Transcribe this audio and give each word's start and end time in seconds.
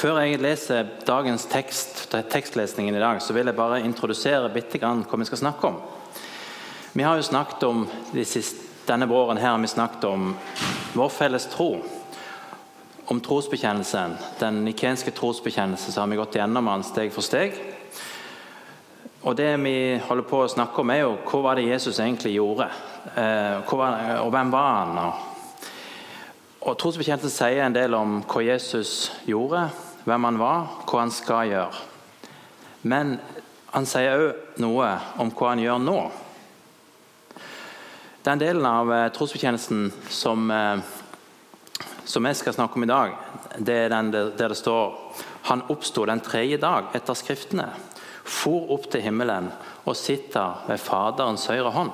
Før 0.00 0.16
jeg 0.24 0.38
leser 0.40 0.86
dagens 1.04 1.42
tekst, 1.50 2.06
tekstlesningen 2.32 2.94
i 2.96 3.00
dag, 3.02 3.18
så 3.20 3.34
vil 3.36 3.50
jeg 3.50 3.56
bare 3.58 3.82
introdusere 3.84 4.48
bitte 4.48 4.78
grann 4.80 5.02
hva 5.04 5.18
vi 5.20 5.26
skal 5.28 5.40
snakke 5.42 5.68
om. 5.68 5.74
Vi 6.96 7.04
har 7.04 7.18
jo 7.20 7.26
snakket 7.26 7.66
om 7.68 7.82
de 8.14 8.24
siste, 8.24 8.68
Denne 8.88 9.06
våren 9.06 9.38
her 9.38 9.52
har 9.52 9.58
vi 9.60 9.68
snakket 9.68 10.06
om 10.08 10.30
vår 10.96 11.10
felles 11.12 11.44
tro. 11.52 11.82
Om 13.12 13.20
trosbekjennelsen. 13.22 14.16
Den 14.40 14.62
nikenske 14.64 15.12
trosbekjennelsen 15.14 15.92
så 15.92 16.00
har 16.00 16.08
vi 16.10 16.18
gått 16.18 16.38
gjennom 16.40 16.72
den 16.72 16.86
steg 16.88 17.12
for 17.14 17.22
steg. 17.22 17.54
Og 19.20 19.36
det 19.36 19.52
vi 19.60 20.00
holder 20.08 20.26
på 20.26 20.40
å 20.40 20.48
snakke 20.50 20.80
om, 20.80 20.90
er 20.90 21.04
jo 21.04 21.12
hva 21.28 21.42
var 21.44 21.60
det 21.60 21.68
Jesus 21.68 22.00
egentlig 22.00 22.38
gjorde? 22.38 22.70
Eh, 23.12 23.76
var, 23.76 24.00
og 24.24 24.32
hvem 24.32 24.56
var 24.56 24.72
han? 24.80 24.98
Og 26.64 26.80
Trosbekjennelsen 26.80 27.36
sier 27.36 27.62
en 27.68 27.76
del 27.76 27.94
om 28.00 28.22
hva 28.24 28.42
Jesus 28.48 29.12
gjorde, 29.28 29.68
hvem 30.04 30.24
han 30.28 30.40
var, 30.40 30.68
hva 30.88 31.04
han 31.04 31.12
skal 31.14 31.50
gjøre. 31.50 31.86
Men 32.82 33.18
han 33.70 33.86
sier 33.86 34.18
òg 34.18 34.60
noe 34.62 34.90
om 35.20 35.30
hva 35.36 35.52
han 35.52 35.62
gjør 35.62 35.82
nå. 35.84 35.98
Den 38.24 38.40
delen 38.40 38.66
av 38.68 38.90
trosbetjenesten 39.16 39.88
som, 40.12 40.50
eh, 40.50 40.80
som 42.04 42.26
jeg 42.26 42.36
skal 42.36 42.52
snakke 42.52 42.76
om 42.76 42.84
i 42.84 42.90
dag, 42.90 43.14
det 43.58 43.76
er 43.84 43.88
den 43.88 44.10
der 44.10 44.30
det 44.36 44.56
står 44.56 44.96
Han 45.42 45.62
oppsto 45.72 46.04
den 46.04 46.20
tredje 46.20 46.58
dag 46.60 46.94
etter 46.94 47.14
Skriftene, 47.14 47.70
for 48.24 48.70
opp 48.70 48.90
til 48.90 49.00
himmelen 49.00 49.50
og 49.86 49.96
sitter 49.96 50.66
ved 50.66 50.78
Faderens 50.78 51.46
høyre 51.46 51.72
hånd. 51.72 51.90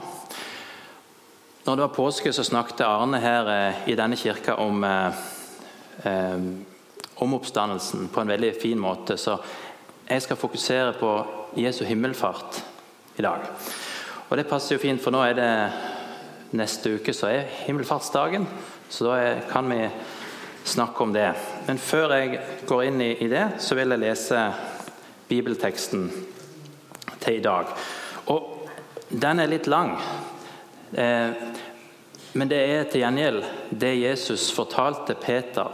Når 1.64 1.76
det 1.76 1.84
var 1.84 1.94
påske, 1.94 2.32
så 2.32 2.42
snakket 2.42 2.80
Arne 2.80 3.20
her 3.20 3.48
eh, 3.48 3.88
i 3.88 3.94
denne 3.94 4.16
kirka 4.16 4.56
om, 4.58 4.84
om 7.16 7.34
oppstandelsen 7.34 8.08
på 8.12 8.20
en 8.20 8.28
veldig 8.28 8.52
fin 8.60 8.78
måte. 8.78 9.16
Så 9.16 9.38
jeg 10.08 10.22
skal 10.22 10.36
fokusere 10.36 10.92
på 11.00 11.12
Jesu 11.56 11.84
himmelfart 11.84 12.62
i 13.16 13.24
dag. 13.24 13.46
Og 14.28 14.36
Det 14.36 14.46
passer 14.46 14.74
jo 14.74 14.82
fint, 14.82 15.02
for 15.02 15.14
nå 15.14 15.22
er 15.24 15.36
det 15.38 15.50
neste 16.56 16.96
uke 16.98 17.14
så 17.14 17.30
er 17.30 17.50
himmelfartsdagen, 17.66 18.46
så 18.90 19.06
da 19.06 19.16
kan 19.50 19.68
vi 19.70 19.88
snakke 20.66 21.02
om 21.02 21.12
det. 21.14 21.32
Men 21.66 21.78
før 21.78 22.14
jeg 22.14 22.40
går 22.66 22.82
inn 22.88 23.02
i, 23.02 23.28
det, 23.30 23.44
så 23.62 23.74
vil 23.78 23.94
jeg 23.94 24.02
lese 24.02 24.42
bibelteksten 25.28 26.08
til 27.22 27.38
i 27.38 27.42
dag. 27.42 27.70
Og 28.30 28.68
den 29.08 29.42
er 29.42 29.50
litt 29.50 29.66
lang. 29.70 29.94
Eh, 30.92 31.30
men 32.36 32.50
det 32.50 32.58
er 32.58 32.88
til 32.90 33.02
gjengjeld 33.02 33.44
det 33.70 33.94
Jesus 33.96 34.50
fortalte 34.54 35.14
Peter 35.18 35.70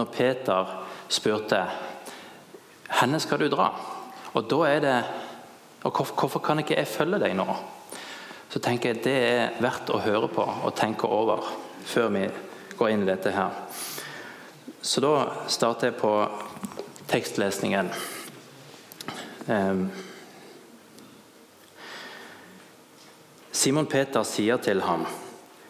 når 0.00 0.12
Peter 0.14 0.76
spurte 1.12 1.64
henne 3.00 3.20
skal 3.22 3.44
du 3.44 3.50
dra. 3.52 3.70
Og 4.34 4.48
da 4.50 4.64
er 4.68 4.80
det 4.84 5.00
og 5.80 5.96
Hvorfor 5.96 6.42
kan 6.44 6.58
ikke 6.60 6.76
jeg 6.76 6.88
følge 6.90 7.18
deg 7.22 7.32
nå? 7.38 7.46
så 8.50 8.58
tenker 8.58 8.90
jeg 8.90 9.02
det 9.04 9.14
er 9.14 9.58
verdt 9.62 9.92
å 9.94 10.00
høre 10.02 10.28
på 10.30 10.42
og 10.42 10.74
tenke 10.78 11.06
over 11.06 11.44
før 11.86 12.08
vi 12.14 12.24
går 12.78 12.90
inn 12.90 13.04
i 13.04 13.10
dette 13.10 13.30
her. 13.34 13.54
Så 14.82 15.02
da 15.04 15.12
starter 15.50 15.90
jeg 15.90 16.00
på 16.00 16.12
tekstlesningen. 17.10 17.90
Ehm. 19.46 19.84
Simon 23.52 23.86
Peter 23.86 24.24
sier 24.24 24.56
til 24.56 24.82
ham, 24.82 25.06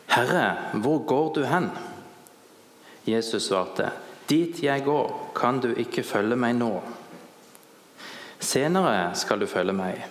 'Herre, 0.08 0.72
hvor 0.80 1.04
går 1.04 1.32
du 1.34 1.44
hen?' 1.44 1.70
Jesus 3.06 3.48
svarte, 3.48 3.90
'Dit 4.30 4.62
jeg 4.62 4.84
går, 4.84 5.32
kan 5.34 5.58
du 5.60 5.72
ikke 5.74 6.02
følge 6.06 6.36
meg 6.38 6.54
nå.' 6.54 6.82
'Senere 8.38 9.10
skal 9.18 9.40
du 9.40 9.46
følge 9.46 9.72
meg.' 9.72 10.04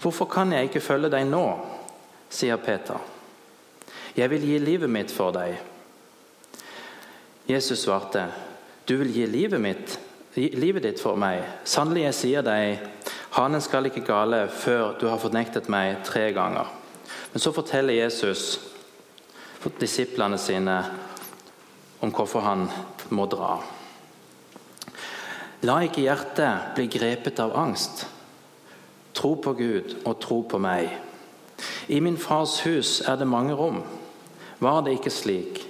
'Hvorfor 0.00 0.24
kan 0.24 0.52
jeg 0.52 0.62
ikke 0.70 0.80
følge 0.80 1.10
deg 1.12 1.26
nå?' 1.28 1.60
sier 2.30 2.56
Peter. 2.56 2.96
'Jeg 4.16 4.30
vil 4.30 4.46
gi 4.46 4.58
livet 4.58 4.90
mitt 4.90 5.12
for 5.12 5.30
deg.' 5.36 5.60
Jesus 7.48 7.78
svarte, 7.78 8.32
'Du 8.88 8.96
vil 8.96 9.12
gi 9.12 9.26
livet, 9.26 9.60
mitt, 9.60 10.00
livet 10.36 10.82
ditt 10.82 11.00
for 11.00 11.16
meg.' 11.16 11.44
'Sannelig, 11.64 12.02
jeg 12.02 12.14
sier 12.14 12.42
deg, 12.42 12.80
hanen 13.30 13.60
skal 13.60 13.86
ikke 13.86 14.06
gale 14.06 14.48
før 14.48 14.98
du 14.98 15.08
har 15.08 15.18
fornektet 15.18 15.68
meg 15.68 16.04
tre 16.04 16.32
ganger.' 16.32 16.72
Men 17.32 17.40
så 17.40 17.52
forteller 17.52 17.94
Jesus 17.94 18.60
disiplene 19.80 20.38
sine 20.38 20.84
om 22.00 22.12
hvorfor 22.14 22.44
han 22.44 22.66
må 23.14 23.26
dra. 23.30 23.58
La 25.68 25.76
ikke 25.84 26.06
hjertet 26.06 26.74
bli 26.76 26.86
grepet 26.88 27.40
av 27.42 27.52
angst. 27.58 28.06
Tro 29.16 29.34
på 29.42 29.52
Gud 29.58 29.96
og 30.08 30.20
tro 30.22 30.40
på 30.48 30.60
meg. 30.62 30.88
I 31.92 31.98
min 32.00 32.16
fars 32.16 32.60
hus 32.64 33.00
er 33.04 33.18
det 33.20 33.28
mange 33.28 33.56
rom. 33.56 33.82
Var 34.60 34.80
det 34.84 34.96
ikke 34.96 35.12
slik, 35.12 35.60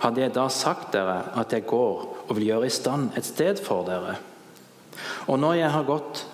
hadde 0.00 0.22
jeg 0.22 0.34
da 0.36 0.46
sagt 0.52 0.92
dere 0.96 1.18
at 1.36 1.52
jeg 1.52 1.66
går 1.68 2.06
og 2.28 2.32
vil 2.36 2.48
gjøre 2.50 2.68
i 2.68 2.72
stand 2.72 3.12
et 3.18 3.28
sted 3.28 3.60
for 3.64 3.84
dere. 3.88 4.16
Og 5.28 5.38
når 5.40 5.60
jeg 5.60 5.70
har 5.74 5.88
gått 5.88 6.24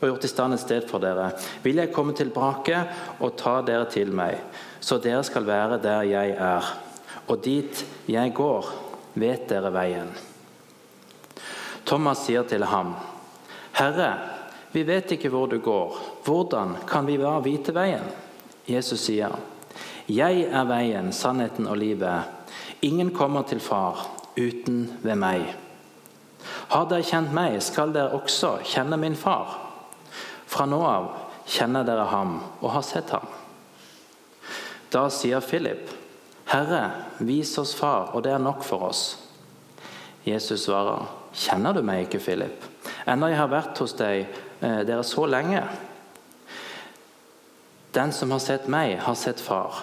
og 0.00 0.06
gjort 0.08 0.26
i 0.26 0.30
stand 0.30 0.56
et 0.56 0.62
sted 0.62 0.86
for 0.88 1.02
dere, 1.02 1.30
vil 1.62 1.82
jeg 1.82 1.92
komme 1.94 2.14
tilbake 2.16 2.82
og 3.20 3.36
ta 3.38 3.60
dere 3.66 3.88
til 3.90 4.14
meg, 4.16 4.38
så 4.80 4.98
dere 5.02 5.22
skal 5.26 5.46
være 5.46 5.80
der 5.82 6.06
jeg 6.08 6.34
er. 6.38 6.70
Og 7.30 7.38
dit 7.44 7.84
jeg 8.10 8.34
går, 8.34 8.66
vet 9.14 9.46
dere 9.50 9.70
veien. 9.74 10.10
Thomas 11.86 12.24
sier 12.26 12.42
til 12.46 12.66
ham, 12.66 12.94
Herre, 13.78 14.10
vi 14.74 14.82
vet 14.86 15.14
ikke 15.14 15.30
hvor 15.30 15.46
du 15.50 15.58
går. 15.62 15.96
Hvordan 16.26 16.76
kan 16.86 17.06
vi 17.06 17.18
være 17.18 17.44
vite 17.46 17.74
veien? 17.74 18.04
Jesus 18.68 19.00
sier, 19.06 19.30
'Jeg 20.08 20.42
er 20.50 20.64
veien, 20.64 21.12
sannheten 21.12 21.66
og 21.66 21.76
livet.' 21.76 22.24
'Ingen 22.82 23.14
kommer 23.14 23.42
til 23.42 23.60
Far 23.60 24.06
uten 24.36 24.98
ved 25.02 25.14
meg.' 25.14 25.54
'Har 26.68 26.84
dere 26.88 27.02
kjent 27.02 27.32
meg, 27.32 27.62
skal 27.62 27.94
dere 27.94 28.10
også 28.10 28.58
kjenne 28.64 28.96
min 28.96 29.16
Far.' 29.16 29.58
'Fra 30.46 30.66
nå 30.66 30.82
av 30.82 31.10
kjenner 31.46 31.82
dere 31.82 32.04
ham 32.04 32.40
og 32.60 32.70
har 32.70 32.82
sett 32.82 33.10
ham.' 33.10 33.28
Da 34.92 35.08
sier 35.08 35.40
Philip, 35.40 35.90
'Herre, 36.50 36.90
vis 37.18 37.58
oss 37.58 37.74
Far, 37.74 38.10
og 38.12 38.24
det 38.24 38.32
er 38.32 38.38
nok 38.38 38.64
for 38.64 38.82
oss.' 38.88 39.18
Jesus 40.26 40.60
svarer, 40.60 41.06
'Kjenner 41.34 41.72
du 41.72 41.82
meg 41.82 42.00
ikke, 42.00 42.18
Philip?' 42.18 42.64
Enda 43.08 43.26
jeg 43.26 43.36
har 43.36 43.48
vært 43.48 43.78
hos 43.78 43.92
deg 43.92 44.26
Eh, 44.60 44.80
dere 44.80 45.02
så 45.02 45.26
lenge. 45.26 45.62
Den 47.92 48.12
som 48.12 48.30
har 48.30 48.38
sett 48.38 48.68
meg, 48.68 48.98
har 48.98 49.14
sett 49.14 49.40
far. 49.40 49.74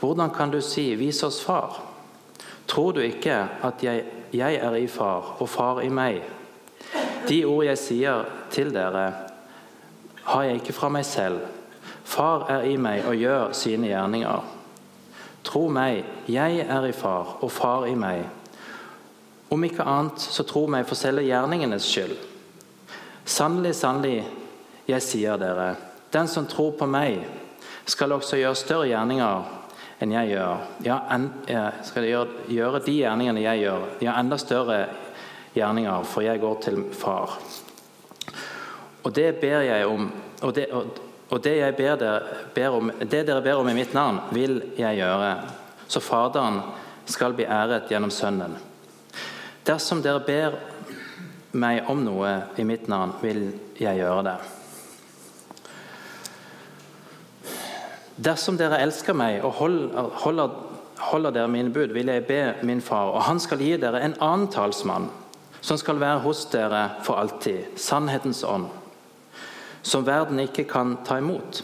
Hvordan 0.00 0.30
kan 0.34 0.50
du 0.50 0.60
si 0.60 0.94
'vis 0.94 1.22
oss 1.22 1.44
far'? 1.44 1.80
Tror 2.66 2.92
du 2.92 3.00
ikke 3.00 3.48
at 3.62 3.82
jeg, 3.82 4.04
jeg 4.32 4.54
er 4.54 4.74
i 4.74 4.86
far 4.86 5.36
og 5.38 5.48
far 5.48 5.80
i 5.80 5.88
meg? 5.88 6.22
De 7.28 7.44
ord 7.44 7.64
jeg 7.64 7.78
sier 7.78 8.24
til 8.50 8.74
dere, 8.74 9.12
har 10.24 10.42
jeg 10.42 10.54
ikke 10.54 10.72
fra 10.72 10.88
meg 10.88 11.04
selv. 11.04 11.40
Far 12.04 12.50
er 12.50 12.62
i 12.62 12.76
meg 12.76 13.04
og 13.06 13.14
gjør 13.14 13.52
sine 13.52 13.86
gjerninger. 13.86 14.42
Tro 15.42 15.66
meg, 15.72 16.04
jeg 16.30 16.62
er 16.62 16.86
i 16.86 16.94
far 16.94 17.38
og 17.42 17.50
far 17.50 17.86
i 17.90 17.94
meg. 17.98 18.24
Om 19.52 19.64
ikke 19.66 19.84
annet, 19.84 20.22
så 20.22 20.46
tro 20.48 20.64
meg 20.70 20.86
for 20.88 20.96
selve 20.96 21.24
gjerningenes 21.26 21.84
skyld. 21.84 22.14
Sannelig, 23.28 23.74
sannelig, 23.78 24.22
jeg 24.88 25.04
sier 25.04 25.38
dere, 25.38 25.74
den 26.12 26.28
som 26.28 26.46
tror 26.50 26.72
på 26.78 26.88
meg, 26.90 27.20
skal 27.86 28.14
også 28.14 28.38
gjøre 28.38 28.58
større 28.58 28.88
gjerninger 28.90 29.58
enn 30.02 30.14
jeg 30.14 30.32
gjør. 30.32 30.64
Ja, 30.86 30.98
en, 31.14 31.28
skal 31.86 32.06
gjøre, 32.08 32.46
gjøre, 32.50 32.82
de 32.86 32.96
gjerningene 32.98 33.44
jeg 33.44 33.64
gjør, 33.64 33.86
ja, 34.02 34.16
enda 34.18 34.38
større 34.40 34.80
gjerninger, 35.54 36.08
for 36.08 36.26
jeg 36.26 36.40
går 36.42 36.58
til 36.64 36.82
Far. 36.96 37.36
Og 39.02 39.14
det 39.14 39.34
ber 39.42 39.66
jeg 39.66 39.86
om, 39.86 40.08
og 40.42 40.54
det, 40.54 40.68
og, 40.72 40.98
og 41.32 41.40
det, 41.40 41.56
ber 41.78 41.96
dere, 41.96 42.38
ber 42.54 42.74
om, 42.76 42.90
det 43.00 43.22
dere 43.24 43.40
ber 43.40 43.60
om 43.62 43.68
i 43.70 43.76
mitt 43.76 43.94
navn, 43.96 44.20
vil 44.36 44.58
jeg 44.76 44.98
gjøre, 45.00 45.30
så 45.88 46.00
Faderen 46.04 46.60
skal 47.08 47.32
bli 47.36 47.46
æret 47.48 47.88
gjennom 47.88 48.12
Sønnen. 48.12 48.58
Dersom 49.64 50.02
dere 50.04 50.20
ber 50.26 50.58
meg 51.56 51.88
om 51.88 52.02
noe 52.04 52.34
i 52.60 52.66
mitt 52.68 52.84
navn, 52.92 53.14
vil 53.22 53.46
jeg 53.80 54.00
gjøre 54.02 54.26
det. 54.28 54.36
Dersom 58.22 58.60
dere 58.60 58.82
elsker 58.84 59.16
meg 59.16 59.40
og 59.40 59.56
holder, 59.62 60.12
holder, 61.00 61.32
dere 61.32 61.48
mine 61.48 61.72
bud, 61.72 61.96
vil 61.96 62.12
jeg 62.12 62.26
be 62.28 62.42
min 62.60 62.84
far, 62.84 63.08
og 63.16 63.24
han 63.24 63.40
skal 63.40 63.64
gi 63.64 63.72
dere 63.80 64.04
en 64.04 64.18
annen 64.20 64.52
talsmann, 64.52 65.08
som 65.64 65.80
skal 65.80 66.00
være 66.02 66.20
hos 66.26 66.44
dere 66.52 66.84
for 67.06 67.16
alltid, 67.22 67.72
sannhetens 67.80 68.44
ånd, 68.44 68.68
som 69.82 70.06
verden 70.06 70.40
ikke 70.42 70.64
kan 70.70 70.96
ta 71.06 71.18
imot. 71.18 71.62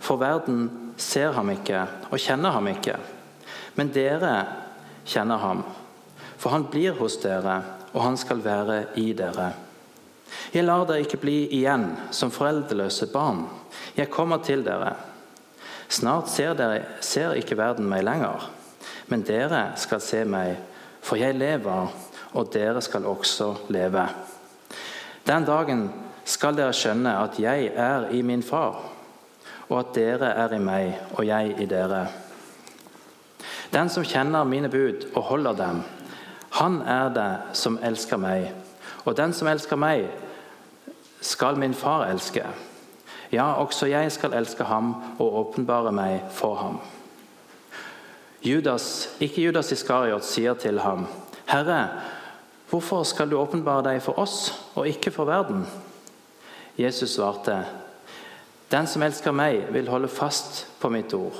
For 0.00 0.20
verden 0.20 0.94
ser 1.00 1.34
ham 1.36 1.50
ikke 1.52 1.84
og 2.10 2.20
kjenner 2.20 2.54
ham 2.56 2.68
ikke. 2.70 2.96
Men 3.76 3.92
dere 3.94 4.34
kjenner 5.08 5.40
ham, 5.42 5.64
for 6.38 6.54
han 6.54 6.66
blir 6.70 6.96
hos 6.98 7.18
dere, 7.22 7.60
og 7.92 8.02
han 8.04 8.16
skal 8.20 8.42
være 8.44 8.84
i 9.00 9.10
dere. 9.16 9.52
Jeg 10.54 10.64
lar 10.64 10.84
dere 10.86 11.04
ikke 11.04 11.20
bli 11.22 11.38
igjen 11.58 11.88
som 12.14 12.30
foreldreløse 12.30 13.10
barn. 13.12 13.44
Jeg 13.96 14.10
kommer 14.10 14.42
til 14.46 14.62
dere. 14.66 14.94
Snart 15.90 16.30
ser, 16.30 16.54
dere, 16.54 16.84
ser 17.02 17.34
ikke 17.38 17.58
verden 17.58 17.88
meg 17.90 18.04
lenger, 18.06 18.46
men 19.10 19.24
dere 19.26 19.72
skal 19.80 20.02
se 20.04 20.22
meg, 20.22 20.54
for 21.02 21.18
jeg 21.18 21.34
lever, 21.34 21.90
og 22.30 22.52
dere 22.54 22.82
skal 22.84 23.08
også 23.10 23.48
leve. 23.74 24.04
Den 25.26 25.46
dagen 25.48 25.88
skal 26.30 26.56
dere 26.56 26.74
skjønne 26.76 27.16
at 27.24 27.38
jeg 27.42 27.72
er 27.74 28.10
i 28.14 28.22
min 28.22 28.42
far, 28.46 28.78
og 29.68 29.78
at 29.80 29.94
dere 29.96 30.32
er 30.38 30.54
i 30.54 30.62
meg, 30.62 30.94
og 31.16 31.26
jeg 31.26 31.54
i 31.58 31.66
dere. 31.70 32.04
Den 33.70 33.90
som 33.90 34.06
kjenner 34.06 34.46
mine 34.46 34.70
bud 34.70 35.10
og 35.14 35.22
holder 35.30 35.58
dem, 35.58 35.82
han 36.58 36.80
er 36.82 37.12
det 37.14 37.30
som 37.54 37.78
elsker 37.82 38.18
meg. 38.18 38.50
Og 39.06 39.14
den 39.16 39.32
som 39.32 39.48
elsker 39.48 39.78
meg, 39.78 40.08
skal 41.20 41.58
min 41.60 41.74
far 41.74 42.08
elske. 42.10 42.42
Ja, 43.30 43.52
også 43.62 43.86
jeg 43.86 44.10
skal 44.12 44.34
elske 44.34 44.66
ham 44.66 44.94
og 45.18 45.36
åpenbare 45.44 45.92
meg 45.94 46.24
for 46.34 46.58
ham. 46.58 46.80
Judas, 48.42 49.10
ikke 49.20 49.44
Judas 49.44 49.70
Iskariot, 49.72 50.24
sier 50.24 50.56
til 50.58 50.80
ham, 50.80 51.06
Herre, 51.46 51.88
hvorfor 52.70 53.04
skal 53.04 53.30
du 53.30 53.36
åpenbare 53.38 53.84
deg 53.92 54.02
for 54.02 54.18
oss 54.18 54.50
og 54.74 54.88
ikke 54.88 55.12
for 55.14 55.28
verden? 55.28 55.66
Jesus 56.80 57.14
svarte, 57.14 57.64
Den 58.70 58.86
som 58.86 59.02
elsker 59.02 59.34
meg, 59.34 59.66
vil 59.74 59.88
holde 59.88 60.08
fast 60.08 60.66
på 60.80 60.88
mitt 60.88 61.14
ord, 61.14 61.34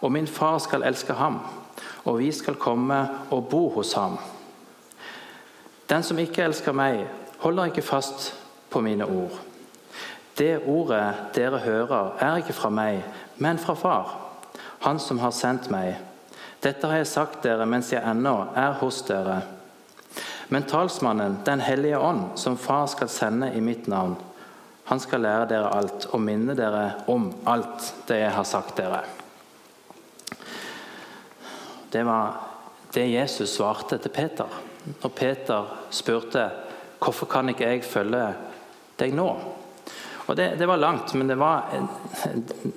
og 0.00 0.12
min 0.12 0.26
far 0.26 0.58
skal 0.58 0.82
elske 0.82 1.14
ham, 1.14 1.38
og 2.04 2.18
vi 2.18 2.32
skal 2.32 2.58
komme 2.60 2.98
og 3.30 3.48
bo 3.48 3.68
hos 3.76 3.92
ham. 3.92 4.18
Den 5.88 6.02
som 6.02 6.18
ikke 6.18 6.42
elsker 6.42 6.72
meg, 6.72 7.06
holder 7.38 7.70
ikke 7.70 7.82
fast 7.82 8.34
på 8.70 8.80
mine 8.80 9.06
ord. 9.06 9.38
Det 10.38 10.58
ordet 10.66 11.14
dere 11.34 11.58
hører, 11.58 12.16
er 12.18 12.36
ikke 12.42 12.56
fra 12.56 12.70
meg, 12.70 13.04
men 13.38 13.58
fra 13.58 13.74
Far, 13.74 14.20
Han 14.80 14.98
som 15.00 15.18
har 15.18 15.30
sendt 15.30 15.70
meg. 15.70 15.94
Dette 16.62 16.86
har 16.86 16.96
jeg 16.96 17.06
sagt 17.06 17.44
dere 17.44 17.64
mens 17.66 17.92
jeg 17.92 18.04
ennå 18.04 18.50
er 18.56 18.74
hos 18.80 19.02
dere. 19.02 19.40
Men 20.48 20.62
talsmannen, 20.68 21.38
Den 21.46 21.60
hellige 21.60 21.98
ånd, 21.98 22.36
som 22.36 22.58
Far 22.58 22.86
skal 22.86 23.08
sende 23.08 23.54
i 23.54 23.60
mitt 23.60 23.88
navn, 23.88 24.16
han 24.84 25.00
skal 25.00 25.24
lære 25.24 25.48
dere 25.48 25.72
alt 25.72 26.08
og 26.12 26.20
minne 26.20 26.56
dere 26.56 27.06
om 27.12 27.30
alt 27.48 27.92
det 28.08 28.20
jeg 28.20 28.32
har 28.36 28.48
sagt 28.48 28.76
dere. 28.76 29.00
Det 31.92 32.02
var 32.04 32.40
det 32.94 33.08
Jesus 33.10 33.56
svarte 33.56 33.98
til 33.98 34.12
Peter 34.14 34.62
når 34.84 35.12
Peter 35.16 35.76
spurte 35.94 36.48
hvorfor 37.00 37.28
kan 37.28 37.48
ikke 37.48 37.68
jeg 37.68 37.84
følge 37.84 38.24
deg 39.00 39.14
nå? 39.16 39.28
Og 40.24 40.36
det, 40.36 40.54
det 40.58 40.68
var 40.68 40.80
langt, 40.80 41.12
men 41.14 41.28
det 41.28 41.36
var, 41.36 41.68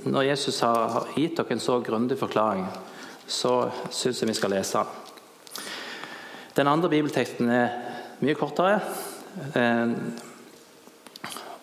når 0.03 0.27
Jesus 0.27 0.59
har 0.59 1.07
gitt 1.15 1.37
dere 1.37 1.55
en 1.55 1.63
så 1.63 1.77
grundig 1.83 2.17
forklaring, 2.19 2.65
så 3.27 3.69
syns 3.91 4.21
jeg 4.21 4.31
vi 4.31 4.35
skal 4.35 4.51
lese 4.55 4.83
den. 4.83 5.63
Den 6.57 6.67
andre 6.67 6.89
bibelteksten 6.91 7.51
er 7.53 7.75
mye 8.19 8.35
kortere. 8.35 8.79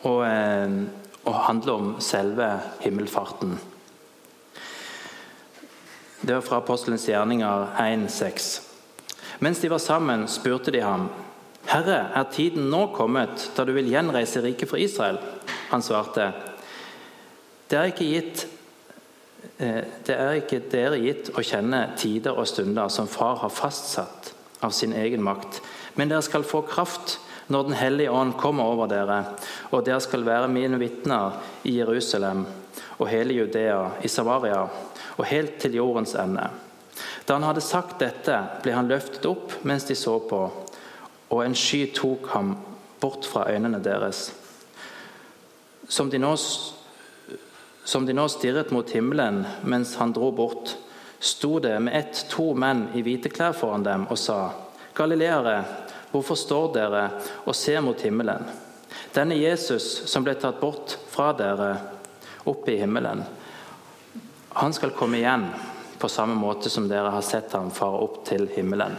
Og, 0.05 0.21
eh, 0.27 0.71
og 1.25 1.35
handler 1.47 1.73
om 1.73 1.95
selve 2.01 2.49
himmelfarten. 2.81 3.59
Det 6.21 6.35
var 6.35 6.45
fra 6.45 6.56
Apostelens 6.56 7.05
gjerninger 7.09 7.67
1,6. 7.81 8.62
Mens 9.39 9.59
de 9.61 9.69
var 9.71 9.79
sammen, 9.79 10.29
spurte 10.29 10.71
de 10.73 10.81
ham, 10.81 11.09
'Herre, 11.67 12.11
er 12.15 12.25
tiden 12.33 12.71
nå 12.71 12.87
kommet 12.95 13.51
da 13.56 13.65
du 13.65 13.73
vil 13.73 13.91
gjenreise 13.91 14.43
riket 14.43 14.69
for 14.69 14.77
Israel?' 14.77 15.19
Han 15.71 15.83
svarte, 15.83 16.33
'Det 17.69 17.79
er 17.79 17.85
ikke 17.85 18.12
gitt 18.12 18.47
eh, 19.59 19.85
det 20.06 20.15
er 20.17 20.33
ikke 20.33 20.62
dere 20.71 20.99
gitt 20.99 21.31
å 21.35 21.43
kjenne 21.43 21.97
tider 21.97 22.33
og 22.33 22.49
stunder 22.49 22.89
som 22.89 23.09
Far 23.09 23.37
har 23.37 23.49
fastsatt 23.49 24.33
av 24.62 24.71
sin 24.71 24.93
egen 24.93 25.23
makt, 25.23 25.61
men 25.95 26.09
dere 26.09 26.23
skal 26.23 26.43
få 26.43 26.61
kraft 26.61 27.19
når 27.49 27.62
Den 27.62 27.76
hellige 27.76 28.11
ånd 28.11 28.37
kommer 28.41 28.64
over 28.64 28.88
dere, 28.88 29.25
og 29.70 29.85
dere 29.85 30.00
skal 30.00 30.25
være 30.26 30.49
mine 30.49 30.79
vitner 30.81 31.41
i 31.64 31.79
Jerusalem 31.79 32.46
og 32.99 33.08
hele 33.08 33.35
Judea, 33.35 33.88
i 34.02 34.08
Samaria 34.08 34.62
og 35.17 35.26
helt 35.29 35.58
til 35.61 35.76
jordens 35.76 36.14
ende. 36.14 36.46
Da 37.26 37.37
han 37.37 37.46
hadde 37.46 37.64
sagt 37.64 38.00
dette, 38.02 38.37
ble 38.62 38.75
han 38.75 38.88
løftet 38.88 39.26
opp 39.29 39.58
mens 39.67 39.87
de 39.88 39.96
så 39.99 40.19
på, 40.29 40.41
og 41.31 41.43
en 41.44 41.56
sky 41.56 41.87
tok 41.94 42.29
ham 42.35 42.55
bort 43.00 43.26
fra 43.29 43.46
øynene 43.50 43.81
deres. 43.82 44.29
Som 45.88 46.11
de 46.11 46.19
nå, 46.19 46.32
som 47.85 48.06
de 48.06 48.17
nå 48.17 48.29
stirret 48.32 48.73
mot 48.73 48.91
himmelen 48.91 49.43
mens 49.62 49.96
han 50.00 50.14
dro 50.17 50.31
bort, 50.32 50.76
sto 51.20 51.58
det 51.58 51.76
med 51.81 51.96
ett 51.96 52.26
to 52.29 52.52
menn 52.56 52.88
i 52.94 53.02
hvite 53.05 53.32
klær 53.32 53.56
foran 53.56 53.85
dem 53.85 54.06
og 54.11 54.19
sa:" 54.19 54.52
Galileere, 54.94 55.64
Hvorfor 56.15 56.39
står 56.39 56.69
dere 56.77 57.01
og 57.43 57.57
ser 57.59 57.81
mot 57.83 57.99
himmelen? 57.99 58.45
Denne 59.15 59.35
Jesus 59.35 60.05
som 60.07 60.23
ble 60.23 60.37
tatt 60.39 60.61
bort 60.61 60.95
fra 61.11 61.33
dere 61.35 61.73
opp 62.47 62.69
i 62.71 62.77
himmelen, 62.79 63.25
han 64.55 64.77
skal 64.77 64.95
komme 64.95 65.19
igjen 65.19 65.49
på 65.99 66.09
samme 66.09 66.37
måte 66.39 66.71
som 66.71 66.87
dere 66.87 67.11
har 67.11 67.27
sett 67.27 67.51
ham 67.59 67.73
fare 67.75 67.99
opp 68.07 68.21
til 68.29 68.47
himmelen. 68.55 68.95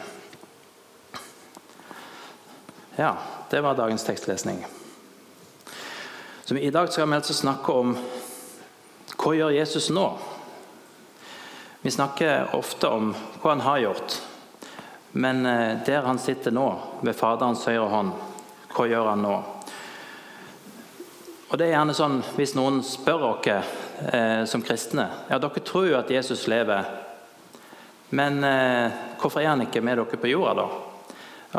Ja, 3.00 3.16
det 3.50 3.64
var 3.64 3.80
dagens 3.80 4.04
tekstlesning. 4.04 4.66
Så 6.44 6.58
I 6.60 6.70
dag 6.70 6.92
skal 6.92 7.08
vi 7.08 7.16
altså 7.16 7.34
snakke 7.34 7.72
om 7.72 7.96
hva 9.16 9.38
gjør 9.40 9.56
Jesus 9.56 9.88
nå? 9.96 10.10
Vi 11.82 11.96
snakker 11.96 12.58
ofte 12.60 12.92
om 12.92 13.14
hva 13.40 13.56
han 13.56 13.64
har 13.72 13.84
gjort. 13.88 14.22
Men 15.18 15.46
eh, 15.46 15.78
der 15.86 16.02
han 16.04 16.20
sitter 16.20 16.52
nå, 16.52 16.68
ved 17.02 17.16
Faderens 17.16 17.64
høyre 17.64 17.88
hånd, 17.88 18.12
hva 18.76 18.88
gjør 18.90 19.12
han 19.14 19.22
nå? 19.24 19.36
Og 21.46 21.54
det 21.56 21.70
er 21.70 21.78
gjerne 21.78 21.96
sånn, 21.96 22.18
Hvis 22.36 22.56
noen 22.58 22.82
spør 22.84 23.24
oss 23.30 23.48
eh, 23.48 24.44
som 24.50 24.64
kristne 24.66 25.06
ja, 25.30 25.40
dere 25.40 25.64
tror 25.64 25.88
jo 25.88 25.96
at 25.96 26.12
Jesus 26.12 26.50
lever, 26.52 26.84
men 28.12 28.44
eh, 28.44 28.98
hvorfor 29.22 29.40
er 29.40 29.54
han 29.54 29.64
ikke 29.64 29.84
med 29.86 30.02
dere 30.02 30.20
på 30.20 30.34
jorda, 30.34 30.66
da? 30.66 30.66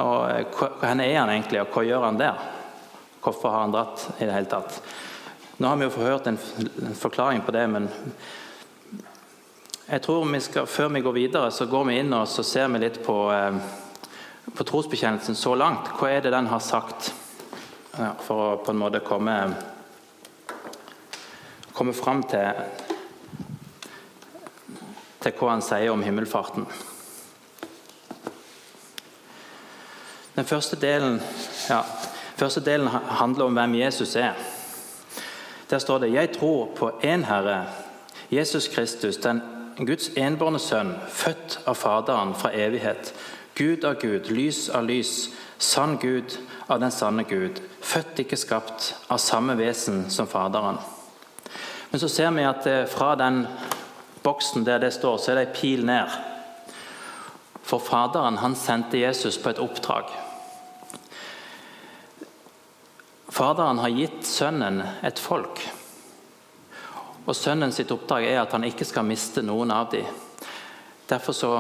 Og 0.03 0.17
eh, 0.31 0.45
Hvor 0.53 0.77
er 0.85 0.93
han 0.93 1.05
egentlig, 1.07 1.63
og 1.63 1.73
hva 1.73 1.85
gjør 1.87 2.05
han 2.11 2.21
der? 2.21 2.47
Hvorfor 3.25 3.55
har 3.55 3.65
han 3.65 3.73
dratt 3.73 4.09
i 4.19 4.27
det 4.27 4.35
hele 4.37 4.53
tatt? 4.53 4.83
Nå 5.57 5.73
har 5.73 5.81
vi 5.81 5.89
jo 5.89 6.05
hørt 6.05 6.29
en 6.29 6.37
forklaring 7.01 7.41
på 7.41 7.57
det, 7.57 7.65
men 7.73 7.89
jeg 9.87 10.03
tror 10.03 10.25
vi 10.25 10.41
skal, 10.41 10.67
Før 10.67 10.89
vi 10.89 11.01
går 11.01 11.13
videre, 11.13 11.51
så 11.51 11.67
går 11.67 11.85
vi 11.87 11.99
inn 12.01 12.13
og 12.13 12.27
ser 12.29 12.69
litt 12.79 12.99
på, 13.05 13.31
eh, 13.31 13.55
på 14.55 14.65
trosbekjennelsen 14.65 15.35
så 15.39 15.55
langt. 15.55 15.93
Hva 15.99 16.11
er 16.11 16.21
det 16.21 16.33
den 16.33 16.47
har 16.47 16.61
sagt? 16.61 17.13
For 18.27 18.35
å 18.35 18.57
på 18.65 18.73
en 18.75 18.81
måte 18.81 19.01
komme, 19.01 19.55
komme 21.73 21.95
fram 21.95 22.23
til, 22.29 22.51
til 25.23 25.33
hva 25.39 25.55
han 25.55 25.63
sier 25.63 25.93
om 25.95 26.03
himmelfarten. 26.03 26.67
Den 30.35 30.45
første 30.45 30.77
delen, 30.77 31.21
ja, 31.71 31.81
første 32.37 32.61
delen 32.61 32.89
handler 32.91 33.47
om 33.47 33.55
hvem 33.55 33.79
Jesus 33.81 34.17
er. 34.17 34.35
Der 35.71 35.79
står 35.79 35.99
det 35.99 36.13
'Jeg 36.13 36.37
tror 36.37 36.75
på 36.77 36.91
én 37.03 37.25
Herre, 37.25 37.67
Jesus 38.31 38.69
Kristus, 38.69 39.17
den 39.17 39.56
Guds 39.77 40.09
enbårne 40.17 40.61
sønn, 40.63 40.95
født 41.13 41.59
av 41.69 41.77
Faderen 41.77 42.33
fra 42.39 42.49
evighet. 42.57 43.13
Gud 43.57 43.85
av 43.85 43.99
Gud, 44.01 44.31
lys 44.33 44.69
av 44.73 44.87
lys, 44.89 45.29
sann 45.59 45.99
Gud 46.01 46.39
av 46.67 46.81
den 46.81 46.93
sanne 46.93 47.27
Gud. 47.29 47.61
Født, 47.85 48.23
ikke 48.25 48.39
skapt, 48.41 48.95
av 49.13 49.21
samme 49.21 49.57
vesen 49.61 50.07
som 50.11 50.29
Faderen. 50.29 50.81
Men 51.91 52.01
så 52.01 52.09
ser 52.09 52.33
vi 52.37 52.49
at 52.49 52.65
fra 52.93 53.15
den 53.21 53.45
boksen 54.25 54.65
der 54.65 54.81
det 54.83 54.95
står, 54.97 55.19
så 55.21 55.33
er 55.33 55.41
det 55.41 55.47
ei 55.51 55.57
pil 55.61 55.85
ned. 55.87 56.17
For 57.67 57.83
Faderen 57.83 58.41
han 58.41 58.57
sendte 58.57 59.01
Jesus 59.01 59.37
på 59.39 59.53
et 59.53 59.61
oppdrag. 59.61 60.09
Faderen 63.29 63.83
har 63.85 63.93
gitt 63.93 64.25
Sønnen 64.25 64.81
et 65.05 65.21
folk. 65.21 65.61
Og 67.27 67.35
Sønnen 67.35 67.75
sitt 67.75 67.91
oppdrag 67.91 68.29
er 68.29 68.41
at 68.45 68.55
han 68.55 68.65
ikke 68.67 68.87
skal 68.87 69.07
miste 69.07 69.43
noen 69.43 69.73
av 69.75 69.91
dem. 69.91 70.07
Derfor 71.11 71.35
så 71.35 71.51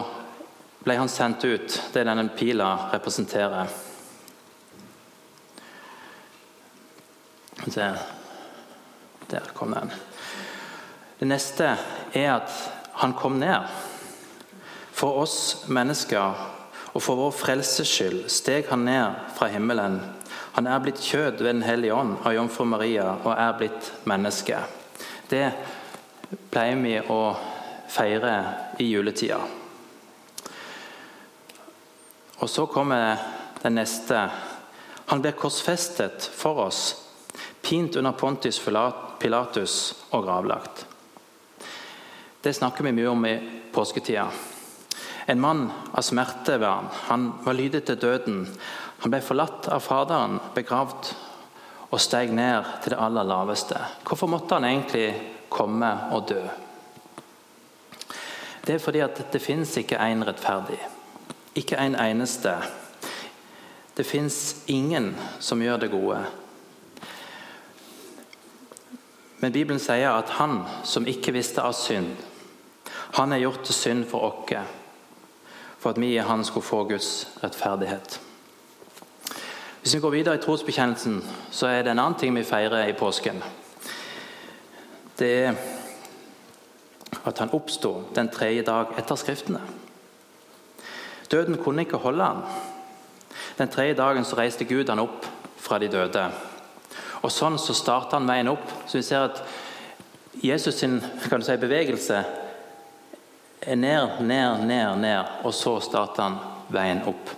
ble 0.87 0.95
han 0.99 1.11
sendt 1.11 1.45
ut, 1.45 1.81
det 1.93 2.05
denne 2.07 2.29
pila 2.39 2.91
representerer. 2.93 3.67
Der, 7.67 7.99
der 9.27 9.51
kom 9.55 9.75
den. 9.75 9.91
Det 11.19 11.27
neste 11.27 11.73
er 12.15 12.31
at 12.37 12.53
han 13.03 13.17
kom 13.19 13.41
ned 13.41 13.67
for 14.97 15.19
oss 15.21 15.67
mennesker 15.69 16.47
og 16.97 17.03
for 17.05 17.19
vår 17.19 17.35
frelses 17.37 17.91
skyld 17.91 18.23
steg 18.33 18.71
han 18.71 18.87
ned 18.87 19.19
fra 19.37 19.51
himmelen. 19.53 19.99
Han 20.57 20.69
er 20.71 20.81
blitt 20.81 21.03
kjød 21.05 21.43
ved 21.43 21.51
Den 21.51 21.67
hellige 21.67 21.95
ånd 21.95 22.17
av 22.23 22.33
jomfru 22.33 22.65
Maria 22.65 23.11
og 23.19 23.35
er 23.35 23.57
blitt 23.59 23.91
menneske. 24.09 24.63
Det 25.29 25.47
pleier 26.51 26.79
vi 26.83 26.97
å 27.01 27.21
feire 27.91 28.35
i 28.79 28.89
juletida. 28.91 29.41
Og 32.37 32.51
så 32.51 32.67
kommer 32.71 33.19
den 33.63 33.79
neste. 33.79 34.27
Han 35.11 35.23
ble 35.23 35.33
korsfestet 35.39 36.29
for 36.35 36.67
oss, 36.67 36.83
pint 37.63 37.97
under 37.97 38.15
Pontus 38.15 38.61
Pilatus 38.63 39.77
og 40.13 40.27
gravlagt. 40.27 40.87
Det 42.43 42.53
snakker 42.55 42.85
vi 42.87 42.95
mye 42.95 43.11
om 43.11 43.27
i 43.27 43.37
påsketida. 43.75 44.29
En 45.27 45.41
mann 45.43 45.65
av 45.93 46.05
smerte 46.07 46.59
var 46.63 46.77
han. 46.77 46.91
Han 47.09 47.31
var 47.43 47.59
lydig 47.59 47.83
til 47.89 47.99
døden. 47.99 48.45
Han 49.03 49.11
ble 49.11 49.19
forlatt 49.25 49.67
av 49.75 49.83
Faderen, 49.83 50.39
begravd 50.55 51.11
og 51.91 52.01
steg 52.01 52.33
ned 52.35 52.65
til 52.83 52.95
det 52.95 53.01
aller 53.01 53.27
laveste. 53.27 53.79
Hvorfor 54.07 54.31
måtte 54.31 54.59
han 54.59 54.65
egentlig 54.65 55.09
komme 55.49 55.91
og 56.13 56.29
dø? 56.29 56.43
Det 58.67 58.75
er 58.75 58.83
fordi 58.83 59.01
at 59.05 59.21
det 59.33 59.43
fins 59.43 59.77
ikke 59.79 60.01
én 60.03 60.25
rettferdig. 60.27 60.81
Ikke 61.55 61.79
en 61.79 61.95
eneste. 61.95 62.57
Det 63.97 64.07
fins 64.07 64.57
ingen 64.67 65.15
som 65.41 65.63
gjør 65.63 65.77
det 65.77 65.91
gode. 65.91 66.19
Men 69.39 69.53
Bibelen 69.53 69.81
sier 69.81 70.11
at 70.11 70.35
han 70.41 70.65
som 70.85 71.07
ikke 71.07 71.33
visste 71.37 71.63
av 71.63 71.77
synd, 71.77 72.17
han 73.17 73.33
er 73.33 73.45
gjort 73.45 73.63
til 73.65 73.75
synd 73.75 74.05
for 74.11 74.27
oss 74.27 74.57
for 75.79 75.91
at 75.95 76.01
vi 76.01 76.17
i 76.17 76.19
Han 76.19 76.45
skulle 76.45 76.67
få 76.67 76.85
Guds 76.85 77.29
rettferdighet. 77.43 78.21
Hvis 79.87 79.95
vi 79.95 80.01
går 80.01 80.11
videre 80.11 80.35
i 80.35 80.41
trosbekjennelsen, 80.43 81.21
så 81.55 81.69
er 81.71 81.85
det 81.87 81.93
en 81.93 82.01
annen 82.03 82.17
ting 82.19 82.33
vi 82.35 82.43
feirer 82.43 82.89
i 82.91 82.95
påsken. 82.99 83.37
Det 85.15 85.29
er 85.47 85.55
at 87.31 87.39
han 87.39 87.53
oppsto 87.55 87.93
den 88.17 88.27
tredje 88.35 88.65
dag 88.67 88.97
etter 88.99 89.15
Skriftene. 89.15 89.61
Døden 91.31 91.61
kunne 91.63 91.87
ikke 91.87 92.03
holde 92.03 92.27
han. 92.27 92.43
Den 93.61 93.71
tredje 93.71 93.95
dagen 94.03 94.27
så 94.27 94.41
reiste 94.41 94.67
Gud 94.67 94.91
han 94.91 95.05
opp 95.05 95.31
fra 95.63 95.79
de 95.79 95.93
døde. 95.95 96.27
Og 97.23 97.31
Sånn 97.31 97.55
så 97.55 97.79
starta 97.79 98.19
han 98.19 98.27
veien 98.27 98.51
opp. 98.51 98.67
Så 98.91 98.99
vi 98.99 99.07
ser 99.07 99.31
at 99.31 99.45
Jesus 100.43 100.83
sin 100.83 100.99
si, 100.99 101.61
bevegelse 101.63 102.25
ned, 103.71 104.19
ned, 104.19 104.67
ned, 104.67 104.99
ned, 104.99 105.35
og 105.47 105.55
så 105.55 105.79
starter 105.79 106.27
han 106.27 106.41
veien 106.75 107.07
opp. 107.07 107.36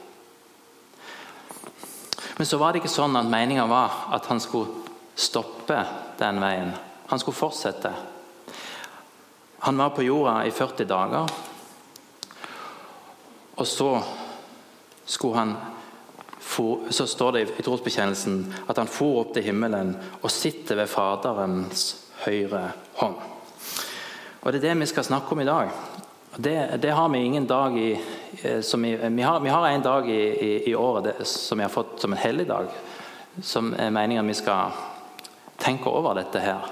Men 2.39 2.47
så 2.47 2.59
var 2.59 2.73
det 2.73 2.83
ikke 2.83 2.93
sånn 2.93 3.19
at 3.19 3.27
meninga 3.27 3.67
var 3.67 4.05
at 4.15 4.27
han 4.31 4.39
skulle 4.39 4.87
stoppe 5.19 5.81
den 6.21 6.39
veien. 6.39 6.71
Han 7.11 7.19
skulle 7.19 7.37
fortsette. 7.37 7.91
Han 9.67 9.81
var 9.83 9.91
på 9.91 10.07
jorda 10.07 10.45
i 10.47 10.53
40 10.55 10.87
dager. 10.87 11.33
Og 13.59 13.67
så 13.67 13.91
skulle 15.05 15.37
han 15.37 15.57
så 16.91 17.07
står 17.07 17.33
det 17.33 17.43
i 17.61 17.63
trosbekjennelsen 17.63 18.39
at 18.67 18.79
han 18.81 18.89
for 18.91 19.21
opp 19.21 19.35
til 19.35 19.45
himmelen 19.47 19.93
og 20.23 20.31
sitter 20.33 20.81
ved 20.81 20.91
Faderens 20.91 21.85
høyre 22.25 22.63
hånd. 22.99 23.19
Og 24.43 24.53
Det 24.53 24.59
er 24.59 24.69
det 24.71 24.81
vi 24.81 24.89
skal 24.91 25.07
snakke 25.07 25.35
om 25.35 25.43
i 25.43 25.47
dag. 25.47 25.71
Det, 26.37 26.83
det, 26.83 26.91
har 26.95 27.09
vi 27.09 27.19
ingen 27.19 27.47
dag 27.47 27.77
i 27.79 27.93
eh, 28.43 28.77
vi, 28.77 28.97
vi, 28.97 29.23
har, 29.23 29.41
vi, 29.41 29.49
har, 29.49 29.69
en 29.69 29.83
dag 29.83 30.11
i, 30.11 30.23
i, 30.47 30.71
i 30.71 30.75
året 30.75 31.05
det, 31.05 31.25
som 31.25 31.59
vi 31.59 31.65
har 31.65 31.71
fått 31.71 32.01
som 32.01 32.13
en 32.13 32.19
helligdag. 32.19 32.67
Som 33.43 33.75
er 33.79 33.91
meningen 33.91 34.27
vi 34.27 34.35
skal 34.35 34.75
tenke 35.59 35.91
over 35.91 36.15
dette 36.19 36.43
her. 36.43 36.69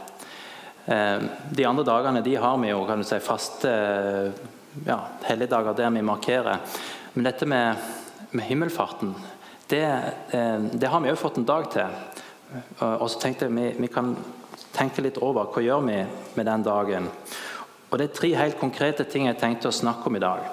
Eh, 0.86 1.22
de 1.50 1.64
andre 1.64 1.84
dagene 1.84 2.22
de 2.22 2.36
har 2.36 2.58
vi 2.58 2.70
jo 2.70 2.84
kan 2.86 3.02
du 3.02 3.06
si, 3.06 3.18
faste 3.20 3.72
ja, 4.86 5.00
helligdager 5.22 5.74
der 5.74 5.90
vi 5.90 6.02
markerer. 6.02 6.58
Men 7.12 7.24
dette 7.24 7.46
med, 7.46 7.76
med 8.30 8.44
himmelfarten, 8.44 9.14
det, 9.66 9.84
eh, 10.30 10.58
det, 10.72 10.86
har 10.86 11.00
vi 11.00 11.10
òg 11.10 11.18
fått 11.18 11.40
en 11.40 11.48
dag 11.48 11.70
til. 11.72 12.02
Og 12.78 13.08
så 13.10 13.18
tenkte 13.20 13.48
jeg 13.48 13.56
vi, 13.56 13.70
vi 13.82 13.88
kan 13.90 14.14
tenke 14.76 15.02
litt 15.02 15.18
over 15.24 15.48
hva 15.50 15.62
gjør 15.64 15.82
vi 15.88 15.98
med 16.36 16.46
den 16.46 16.66
dagen. 16.66 17.08
Og 17.90 17.98
Det 17.98 18.10
er 18.10 18.14
tre 18.14 18.30
helt 18.36 18.58
konkrete 18.60 19.06
ting 19.08 19.26
jeg 19.26 19.38
tenkte 19.40 19.70
å 19.70 19.74
snakke 19.74 20.10
om 20.10 20.18
i 20.18 20.22
dag. 20.22 20.44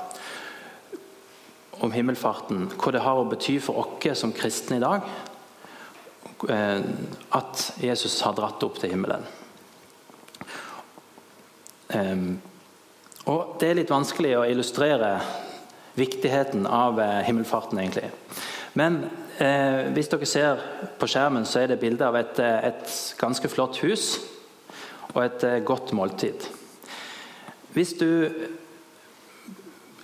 Om 1.81 1.91
himmelfarten, 1.91 2.67
hva 2.77 2.91
det 2.93 3.01
har 3.01 3.17
å 3.17 3.25
bety 3.27 3.57
for 3.61 3.81
oss 3.81 4.19
som 4.19 4.33
kristne 4.35 4.77
i 4.77 4.83
dag 4.83 5.07
eh, 6.49 6.83
at 7.33 7.63
Jesus 7.81 8.19
har 8.21 8.35
dratt 8.37 8.63
opp 8.63 8.77
til 8.79 8.93
himmelen. 8.93 9.25
Ehm, 11.97 12.37
og 13.25 13.57
Det 13.59 13.69
er 13.69 13.79
litt 13.79 13.93
vanskelig 13.93 14.35
å 14.37 14.45
illustrere 14.45 15.15
viktigheten 15.97 16.67
av 16.67 16.99
eh, 17.01 17.21
himmelfarten, 17.27 17.79
egentlig. 17.79 18.11
Men 18.77 19.03
eh, 19.37 19.89
hvis 19.93 20.09
dere 20.13 20.29
ser 20.29 20.63
på 20.99 21.09
skjermen, 21.09 21.45
så 21.45 21.63
er 21.63 21.73
det 21.73 21.81
bilde 21.81 22.05
av 22.05 22.17
et, 22.19 22.39
et 22.39 22.97
ganske 23.19 23.49
flott 23.49 23.81
hus 23.85 24.17
og 25.13 25.23
et 25.25 25.45
godt 25.65 25.93
måltid. 25.93 26.45
Hvis 27.73 27.97
du 27.97 28.29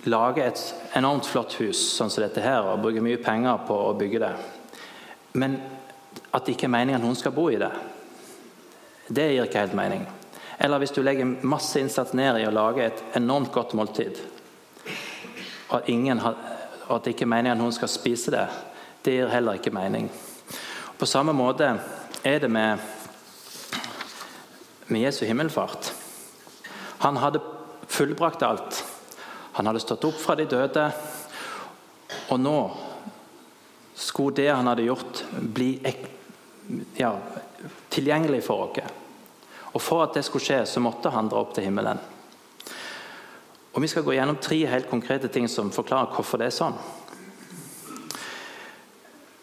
lager 0.04 0.46
et 0.46 0.62
enormt 0.96 1.26
flott 1.28 1.56
hus 1.60 1.80
sånn 1.96 2.10
som 2.12 2.24
dette 2.24 2.44
her, 2.44 2.64
og 2.64 2.80
bruker 2.84 3.04
mye 3.04 3.20
penger 3.20 3.64
på 3.68 3.76
å 3.90 3.96
bygge 3.98 4.22
det, 4.22 4.32
men 5.40 5.58
at 6.30 6.46
det 6.46 6.54
ikke 6.54 6.68
er 6.68 6.74
meningen 6.74 7.00
at 7.00 7.04
noen 7.04 7.18
skal 7.18 7.34
bo 7.34 7.48
i 7.52 7.58
det, 7.60 7.70
det 9.10 9.28
gir 9.32 9.46
ikke 9.46 9.64
helt 9.64 9.76
mening. 9.76 10.06
Eller 10.60 10.80
hvis 10.82 10.94
du 10.94 11.00
legger 11.02 11.28
masse 11.48 11.80
innsats 11.80 12.14
ned 12.14 12.38
i 12.40 12.46
å 12.46 12.54
lage 12.54 12.84
et 12.86 13.02
enormt 13.18 13.52
godt 13.52 13.74
måltid, 13.78 14.18
og 15.70 15.78
at, 15.80 15.88
ingen, 15.88 16.20
og 16.20 16.94
at 16.96 17.04
det 17.04 17.14
ikke 17.14 17.26
er 17.28 17.34
meningen 17.34 17.56
at 17.56 17.62
noen 17.62 17.74
skal 17.74 17.90
spise 17.90 18.34
det, 18.34 18.46
det 19.04 19.14
gir 19.16 19.32
heller 19.32 19.58
ikke 19.58 19.72
mening. 19.74 20.10
På 21.00 21.08
samme 21.08 21.32
måte 21.32 21.70
er 22.26 22.42
det 22.42 22.50
med, 22.52 22.82
med 24.88 25.04
Jesu 25.06 25.24
himmelfart. 25.24 25.92
Han 27.00 27.16
hadde 27.16 27.40
fullbrakt 27.88 28.42
alt. 28.44 28.79
Han 29.60 29.66
hadde 29.66 29.80
stått 29.80 30.04
opp 30.04 30.16
fra 30.16 30.32
de 30.34 30.46
døde, 30.48 30.86
og 32.32 32.38
nå 32.40 32.54
skulle 33.92 34.38
det 34.38 34.46
han 34.48 34.70
hadde 34.70 34.86
gjort, 34.86 35.20
bli 35.36 35.74
ja, 36.96 37.10
tilgjengelig 37.92 38.40
for 38.46 38.70
oss. 38.70 38.96
Og 39.74 39.84
For 39.84 40.06
at 40.06 40.16
det 40.16 40.22
skulle 40.24 40.46
skje, 40.46 40.62
så 40.64 40.80
måtte 40.80 41.12
han 41.12 41.28
dra 41.28 41.44
opp 41.44 41.52
til 41.52 41.68
himmelen. 41.68 42.00
Og 43.74 43.84
Vi 43.84 43.92
skal 43.92 44.08
gå 44.08 44.16
gjennom 44.16 44.40
tre 44.40 44.62
helt 44.64 44.88
konkrete 44.88 45.28
ting 45.28 45.44
som 45.44 45.68
forklarer 45.68 46.16
hvorfor 46.16 46.40
det 46.40 46.48
er 46.48 46.56
sånn. 46.56 46.80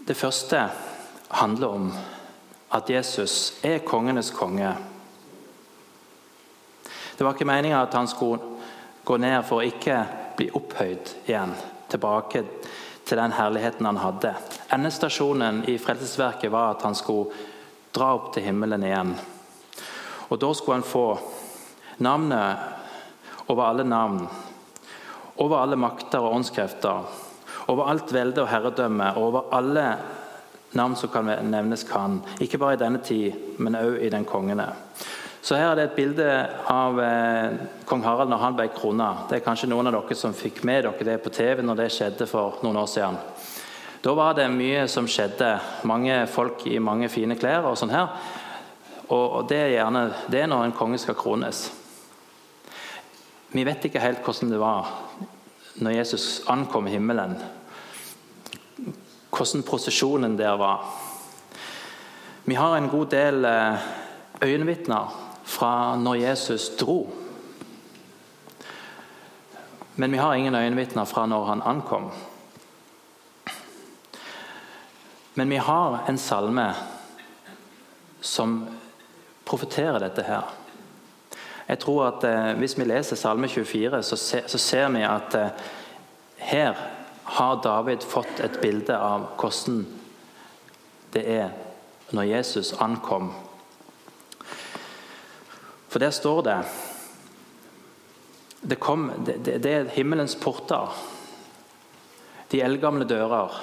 Det 0.01 0.17
første 0.17 0.65
handler 1.29 1.77
om 1.77 1.91
at 2.73 2.89
Jesus 2.89 3.59
er 3.61 3.85
kongenes 3.85 4.33
konge 4.33 4.73
det 7.17 7.25
var 7.25 7.33
ikke 7.33 7.49
meninga 7.49 7.79
at 7.81 7.95
han 7.97 8.07
skulle 8.09 8.56
gå 9.07 9.17
ned 9.17 9.39
for 9.47 9.61
å 9.61 9.67
ikke 9.67 10.01
bli 10.35 10.49
opphøyd 10.51 11.13
igjen, 11.29 11.53
tilbake 11.87 12.41
til 13.07 13.19
den 13.21 13.31
herligheten 13.31 13.87
han 13.87 13.99
hadde. 14.03 14.33
Endestasjonen 14.75 15.61
i 15.71 15.77
Frelsesverket 15.79 16.51
var 16.51 16.73
at 16.73 16.83
han 16.83 16.97
skulle 16.97 17.31
dra 17.95 18.09
opp 18.17 18.33
til 18.35 18.43
himmelen 18.49 18.83
igjen. 18.83 19.13
Og 20.27 20.39
Da 20.39 20.49
skulle 20.53 20.81
han 20.81 20.83
få 20.83 21.05
navnet 22.03 23.47
over 23.47 23.63
alle 23.63 23.85
navn, 23.87 24.27
over 25.37 25.61
alle 25.61 25.79
makter 25.79 26.19
og 26.19 26.35
åndskrefter, 26.41 27.07
over 27.71 27.87
alt 27.87 28.11
velde 28.11 28.43
og 28.43 28.51
herredømme, 28.51 29.13
og 29.15 29.29
over 29.29 29.55
alle 29.55 29.85
navn 30.75 30.99
som 30.99 31.09
kan 31.15 31.31
nevnes 31.47 31.87
kan. 31.87 32.19
Ikke 32.43 32.59
bare 32.59 32.75
i 32.75 32.83
denne 32.83 32.99
tid, 32.99 33.55
men 33.57 33.79
òg 33.79 34.01
i 34.03 34.11
den 34.11 34.27
kongene. 34.27 34.67
Så 35.47 35.55
Her 35.55 35.69
er 35.69 35.77
det 35.79 35.83
et 35.87 35.95
bilde 35.95 36.31
av 36.67 36.97
eh, 36.99 37.53
kong 37.87 38.01
Harald 38.03 38.27
når 38.27 38.41
han 38.41 38.55
ble 38.57 38.65
krona. 38.75 39.05
Det 39.29 39.37
er 39.37 39.43
kanskje 39.45 39.69
noen 39.71 39.87
av 39.87 39.93
dere 39.95 40.15
som 40.19 40.33
fikk 40.35 40.57
med 40.67 40.83
dere 40.83 41.05
det 41.07 41.13
på 41.23 41.31
TV 41.31 41.61
når 41.63 41.77
det 41.79 41.85
skjedde 41.95 42.25
for 42.27 42.57
noen 42.65 42.75
år 42.81 42.89
siden. 42.91 43.15
Da 44.03 44.15
var 44.17 44.33
det 44.35 44.49
mye 44.51 44.81
som 44.91 45.05
skjedde. 45.07 45.53
Mange 45.87 46.17
folk 46.27 46.65
i 46.67 46.81
mange 46.83 47.07
fine 47.07 47.37
klær. 47.39 47.63
Og 47.69 47.77
sånn 47.79 47.93
her. 47.95 48.09
Og 49.15 49.45
det 49.47 49.59
er 49.61 49.71
gjerne 49.77 50.01
det 50.27 50.41
er 50.41 50.49
når 50.51 50.65
en 50.65 50.75
konge 50.75 50.99
skal 50.99 51.15
krones. 51.15 51.61
Vi 53.53 53.63
vet 53.63 53.87
ikke 53.87 54.03
helt 54.03 54.27
hvordan 54.27 54.51
det 54.51 54.59
var 54.59 54.89
når 55.79 55.95
Jesus 55.95 56.25
ankom 56.51 56.89
himmelen. 56.91 57.37
Hvordan 59.31 59.63
prosesjonen 59.63 60.35
der 60.35 60.59
var. 60.59 60.83
Vi 62.43 62.59
har 62.59 62.75
en 62.75 62.91
god 62.91 63.15
del 63.15 63.47
eh, 63.47 63.87
øyenvitner 64.43 65.23
fra 65.57 65.95
når 65.97 66.21
Jesus 66.21 66.69
dro. 66.77 66.99
Men 69.95 70.11
vi 70.11 70.17
har 70.17 70.33
ingen 70.33 70.55
øyenvitner 70.55 71.05
fra 71.05 71.25
når 71.25 71.45
han 71.45 71.61
ankom. 71.65 72.11
Men 75.33 75.49
vi 75.49 75.57
har 75.57 76.03
en 76.09 76.17
salme 76.17 76.73
som 78.21 78.67
profeterer 79.45 79.99
dette 79.99 80.25
her. 80.25 80.53
Jeg 81.67 81.79
tror 81.79 82.05
at 82.07 82.23
eh, 82.23 82.53
Hvis 82.57 82.77
vi 82.77 82.83
leser 82.83 83.15
Salme 83.15 83.47
24, 83.47 84.03
så, 84.03 84.15
se, 84.15 84.41
så 84.47 84.57
ser 84.57 84.89
vi 84.89 85.01
at 85.03 85.35
eh, 85.35 85.65
her 86.37 86.73
har 87.23 87.61
David 87.63 88.05
fått 88.07 88.39
et 88.39 88.59
bilde 88.61 88.97
av 88.97 89.27
hvordan 89.39 89.83
det 91.13 91.25
er 91.27 91.49
når 92.11 92.23
Jesus 92.23 92.73
ankom. 92.79 93.33
For 95.87 95.99
der 95.99 96.11
står 96.11 96.41
det 96.43 96.57
Det, 98.61 98.75
kom, 98.79 99.11
det, 99.25 99.61
det 99.63 99.71
er 99.71 99.89
himmelens 99.93 100.35
porter, 100.35 100.89
de 102.51 102.61
eldgamle 102.61 103.05
dører. 103.05 103.53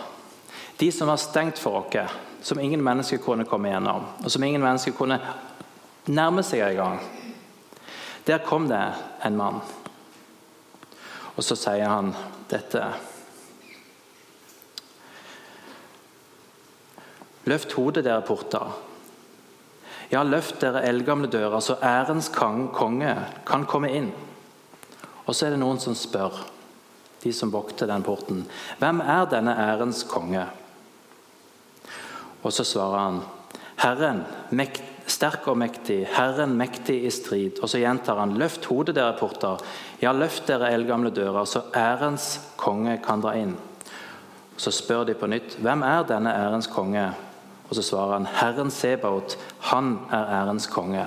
De 0.78 0.92
som 0.92 1.10
var 1.10 1.18
stengt 1.20 1.58
for 1.58 1.82
oss, 1.82 2.14
som 2.40 2.60
ingen 2.60 2.82
mennesker 2.84 3.18
kunne 3.18 3.44
komme 3.44 3.72
gjennom, 3.72 4.06
og 4.22 4.30
som 4.30 4.42
ingen 4.42 4.62
mennesker 4.62 4.94
kunne 4.96 5.18
nærme 6.06 6.44
seg 6.46 6.62
engang. 6.62 7.00
Der 8.24 8.38
kom 8.46 8.68
det 8.68 8.80
en 9.24 9.36
mann, 9.36 9.60
og 11.34 11.44
så 11.44 11.58
sier 11.58 11.90
han 11.90 12.14
dette. 12.48 12.86
Løft 17.44 17.74
hodet, 17.76 18.06
dere 18.06 18.24
porter. 18.24 18.72
Ja, 20.12 20.22
løft 20.22 20.60
dere 20.62 20.84
eldgamle 20.84 21.30
dører, 21.32 21.60
så 21.64 21.78
ærens 21.82 22.28
konge 22.34 23.14
kan 23.46 23.64
komme 23.68 23.90
inn. 23.92 24.10
Og 25.24 25.32
så 25.32 25.46
er 25.46 25.54
det 25.54 25.62
noen 25.62 25.80
som 25.80 25.96
spør, 25.96 26.42
de 27.24 27.32
som 27.32 27.52
vokter 27.52 27.88
den 27.88 28.04
porten, 28.04 28.42
hvem 28.78 29.00
er 29.00 29.24
denne 29.30 29.54
ærens 29.56 30.02
konge? 30.08 30.44
Og 32.44 32.52
så 32.52 32.66
svarer 32.68 32.98
han, 33.00 33.22
Herren, 33.80 34.20
mekt, 34.52 34.82
sterk 35.08 35.48
og 35.48 35.56
mektig, 35.60 36.02
Herren 36.12 36.54
mektig 36.56 36.98
i 37.04 37.12
strid. 37.12 37.58
Og 37.62 37.70
så 37.72 37.80
gjentar 37.80 38.20
han, 38.20 38.36
løft 38.40 38.68
hodet, 38.68 38.94
dere 38.96 39.16
porter. 39.18 39.60
Ja, 40.02 40.12
løft 40.12 40.46
dere 40.48 40.70
eldgamle 40.72 41.12
dører, 41.14 41.44
så 41.48 41.64
ærens 41.76 42.36
konge 42.60 42.98
kan 43.04 43.24
dra 43.24 43.34
inn. 43.40 43.56
Så 44.56 44.70
spør 44.70 45.06
de 45.08 45.16
på 45.18 45.28
nytt, 45.28 45.56
hvem 45.64 45.82
er 45.82 46.04
denne 46.08 46.32
ærens 46.36 46.68
konge? 46.70 47.08
Og 47.74 47.82
så 47.82 47.88
svarer 47.90 48.12
han, 48.12 48.26
Herren 48.30 48.68
Sebaot, 48.70 49.32
han 49.66 49.96
er 50.14 50.28
ærens 50.30 50.68
konge. 50.70 51.02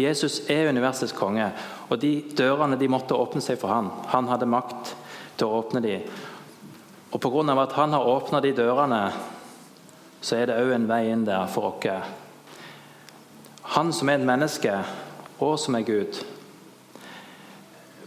Jesus 0.00 0.40
er 0.50 0.66
universets 0.68 1.12
konge, 1.14 1.46
og 1.86 2.00
de 2.02 2.24
dørene 2.34 2.74
de 2.74 2.88
måtte 2.90 3.14
åpne 3.14 3.38
seg 3.44 3.60
for 3.60 3.70
han. 3.70 3.92
Han 4.10 4.26
hadde 4.26 4.48
makt 4.50 4.90
til 5.38 5.46
å 5.46 5.60
åpne 5.60 5.84
dem. 5.84 6.08
Og 7.14 7.22
pga. 7.22 7.54
at 7.62 7.76
han 7.78 7.92
har 7.92 8.08
åpna 8.16 8.40
de 8.40 8.52
dørene, 8.52 9.12
så 10.20 10.36
er 10.36 10.46
det 10.46 10.58
òg 10.58 10.74
en 10.74 10.88
vei 10.88 11.06
inn 11.12 11.24
der 11.24 11.46
for 11.46 11.70
oss. 11.70 12.10
Han 13.78 13.92
som 13.92 14.08
er 14.08 14.18
et 14.18 14.26
menneske, 14.26 14.74
og 15.38 15.54
som 15.58 15.78
er 15.78 15.86
Gud. 15.86 16.18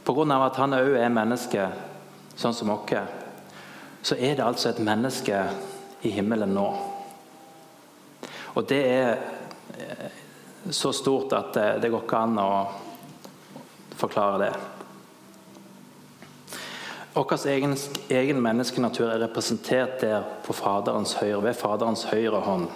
Pga. 0.03 0.45
at 0.45 0.55
han 0.55 0.73
òg 0.73 0.99
er 0.99 1.09
menneske, 1.09 1.71
sånn 2.35 2.53
som 2.53 2.75
oss, 2.75 3.07
så 4.03 4.15
er 4.15 4.35
det 4.35 4.43
altså 4.43 4.69
et 4.69 4.83
menneske 4.83 5.47
i 6.01 6.11
himmelen 6.13 6.53
nå. 6.55 6.67
Og 8.55 8.67
det 8.69 8.81
er 8.87 9.09
eh, 9.77 10.19
så 10.71 10.91
stort 10.93 11.33
at 11.33 11.53
det, 11.53 11.67
det 11.83 11.91
går 11.91 12.03
ikke 12.05 12.25
an 12.25 12.41
å 12.41 12.51
forklare 13.99 14.43
det. 14.43 14.51
Vår 17.13 17.47
egen, 17.47 17.75
egen, 18.09 18.41
menneskenatur 18.41 19.09
er 19.09 19.19
representert 19.19 19.97
der 20.01 20.23
på 20.45 20.53
Faderens 20.53 21.17
høyre, 21.19 21.41
ved 21.43 21.57
Faderens 21.57 22.05
høyre 22.11 22.39
hånd. 22.45 22.69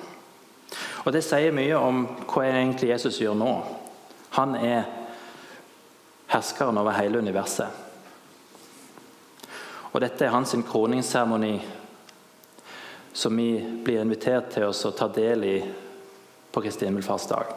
Og 1.05 1.13
Det 1.13 1.21
sier 1.23 1.53
mye 1.55 1.77
om 1.77 2.03
hva 2.27 2.43
egentlig 2.47 2.89
Jesus 2.89 3.21
gjør 3.21 3.37
nå. 3.39 3.53
Han 4.35 4.55
er 4.57 4.83
herskeren 6.33 6.79
over 6.81 6.97
hele 6.97 7.21
universet. 7.21 7.67
Og 9.93 10.01
Dette 10.01 10.25
er 10.25 10.33
hans 10.33 10.55
kroningsseremoni 10.67 11.53
som 13.13 13.37
vi 13.37 13.79
blir 13.85 14.01
invitert 14.01 14.49
til 14.53 14.65
å 14.69 14.91
ta 14.97 15.07
del 15.07 15.43
i 15.45 15.57
på 16.53 16.61
Kristi 16.61 16.85
himmelfartsdag. 16.85 17.53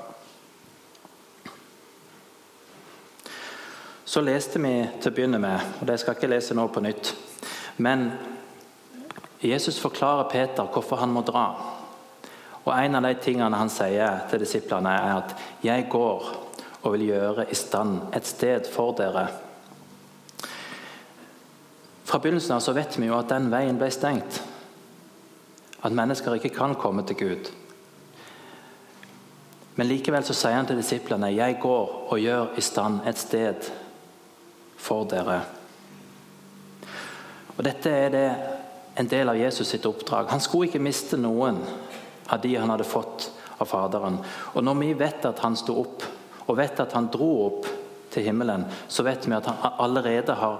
Så 4.05 4.23
leste 4.23 4.61
vi 4.63 4.75
til 5.01 5.11
å 5.11 5.15
begynne 5.17 5.41
med, 5.43 5.81
og 5.81 5.89
det 5.89 5.99
skal 6.01 6.15
jeg 6.15 6.21
ikke 6.21 6.31
lese 6.31 6.55
nå 6.57 6.69
på 6.73 6.81
nytt 6.85 7.11
Men 7.77 8.07
Jesus 9.43 9.81
forklarer 9.83 10.31
Peter 10.31 10.69
hvorfor 10.73 11.03
han 11.03 11.13
må 11.13 11.21
dra. 11.27 11.49
Og 12.65 12.73
En 12.73 12.97
av 12.97 13.03
de 13.05 13.13
tingene 13.21 13.59
han 13.59 13.71
sier 13.71 14.23
til 14.31 14.41
disiplene, 14.41 14.91
er 14.91 15.17
at 15.17 15.35
'jeg 15.63 15.89
går 15.91 16.23
og 16.83 16.93
vil 16.93 17.09
gjøre 17.09 17.51
i 17.51 17.55
stand 17.55 18.15
et 18.15 18.27
sted 18.27 18.67
for 18.67 18.93
dere'. 18.93 19.29
Fra 22.05 22.19
begynnelsen 22.19 22.55
av 22.55 22.61
så 22.61 22.73
vet 22.73 22.99
vi 22.99 23.07
jo 23.07 23.19
at 23.19 23.29
den 23.29 23.51
veien 23.51 23.79
ble 23.79 23.91
stengt. 23.91 24.41
At 25.83 25.93
mennesker 25.93 26.35
ikke 26.35 26.55
kan 26.57 26.75
komme 26.75 27.03
til 27.07 27.17
Gud. 27.17 27.51
Men 29.77 29.89
likevel 29.91 30.25
så 30.25 30.35
sier 30.35 30.57
han 30.57 30.67
til 30.67 30.77
disiplene, 30.81 31.35
'Jeg 31.35 31.59
går 31.61 32.07
og 32.13 32.19
gjør 32.19 32.57
i 32.57 32.61
stand 32.61 33.01
et 33.07 33.19
sted 33.19 33.71
for 34.77 35.05
dere'. 35.05 35.45
Og 37.59 37.65
Dette 37.65 37.91
er 37.91 38.09
det 38.09 38.37
en 38.97 39.09
del 39.09 39.29
av 39.29 39.37
Jesus 39.37 39.69
sitt 39.69 39.87
oppdrag. 39.87 40.31
Han 40.31 40.41
skulle 40.41 40.69
ikke 40.69 40.83
miste 40.83 41.17
noen 41.17 41.61
av 42.29 42.41
de 42.41 42.55
han 42.57 42.71
hadde 42.71 42.85
fått 42.85 43.31
av 43.59 43.69
Faderen. 43.69 44.19
Og 44.55 44.65
Når 44.65 44.75
vi 44.81 44.93
vet 44.93 45.25
at 45.25 45.39
han 45.39 45.57
sto 45.57 45.81
opp, 45.81 46.03
og 46.47 46.57
vet 46.57 46.81
at 46.81 46.93
han 46.93 47.09
dro 47.13 47.47
opp 47.47 47.67
til 48.11 48.23
himmelen, 48.23 48.65
så 48.89 49.03
vet 49.03 49.27
vi 49.27 49.35
at 49.35 49.47
han 49.47 49.73
allerede 49.79 50.35
har, 50.35 50.59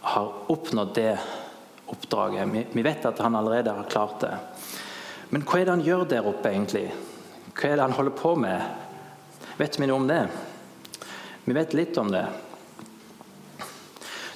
har 0.00 0.32
oppnådd 0.48 0.94
det 0.94 1.18
oppdraget. 1.86 2.72
Vi 2.72 2.82
vet 2.82 3.06
at 3.06 3.18
han 3.18 3.36
allerede 3.36 3.74
har 3.74 3.90
klart 3.90 4.20
det. 4.20 4.34
Men 5.30 5.42
hva 5.42 5.60
er 5.60 5.66
det 5.66 5.74
han 5.74 5.86
gjør 5.86 6.04
der 6.10 6.26
oppe, 6.28 6.50
egentlig? 6.50 6.88
Hva 7.56 7.70
er 7.70 7.78
det 7.78 7.86
han 7.86 7.96
holder 7.96 8.16
på 8.18 8.34
med? 8.38 8.62
Vet 9.56 9.78
vi 9.80 9.88
noe 9.88 10.02
om 10.02 10.08
det? 10.08 10.22
Vi 11.46 11.54
vet 11.56 11.74
litt 11.78 11.98
om 11.98 12.10
det. 12.12 12.24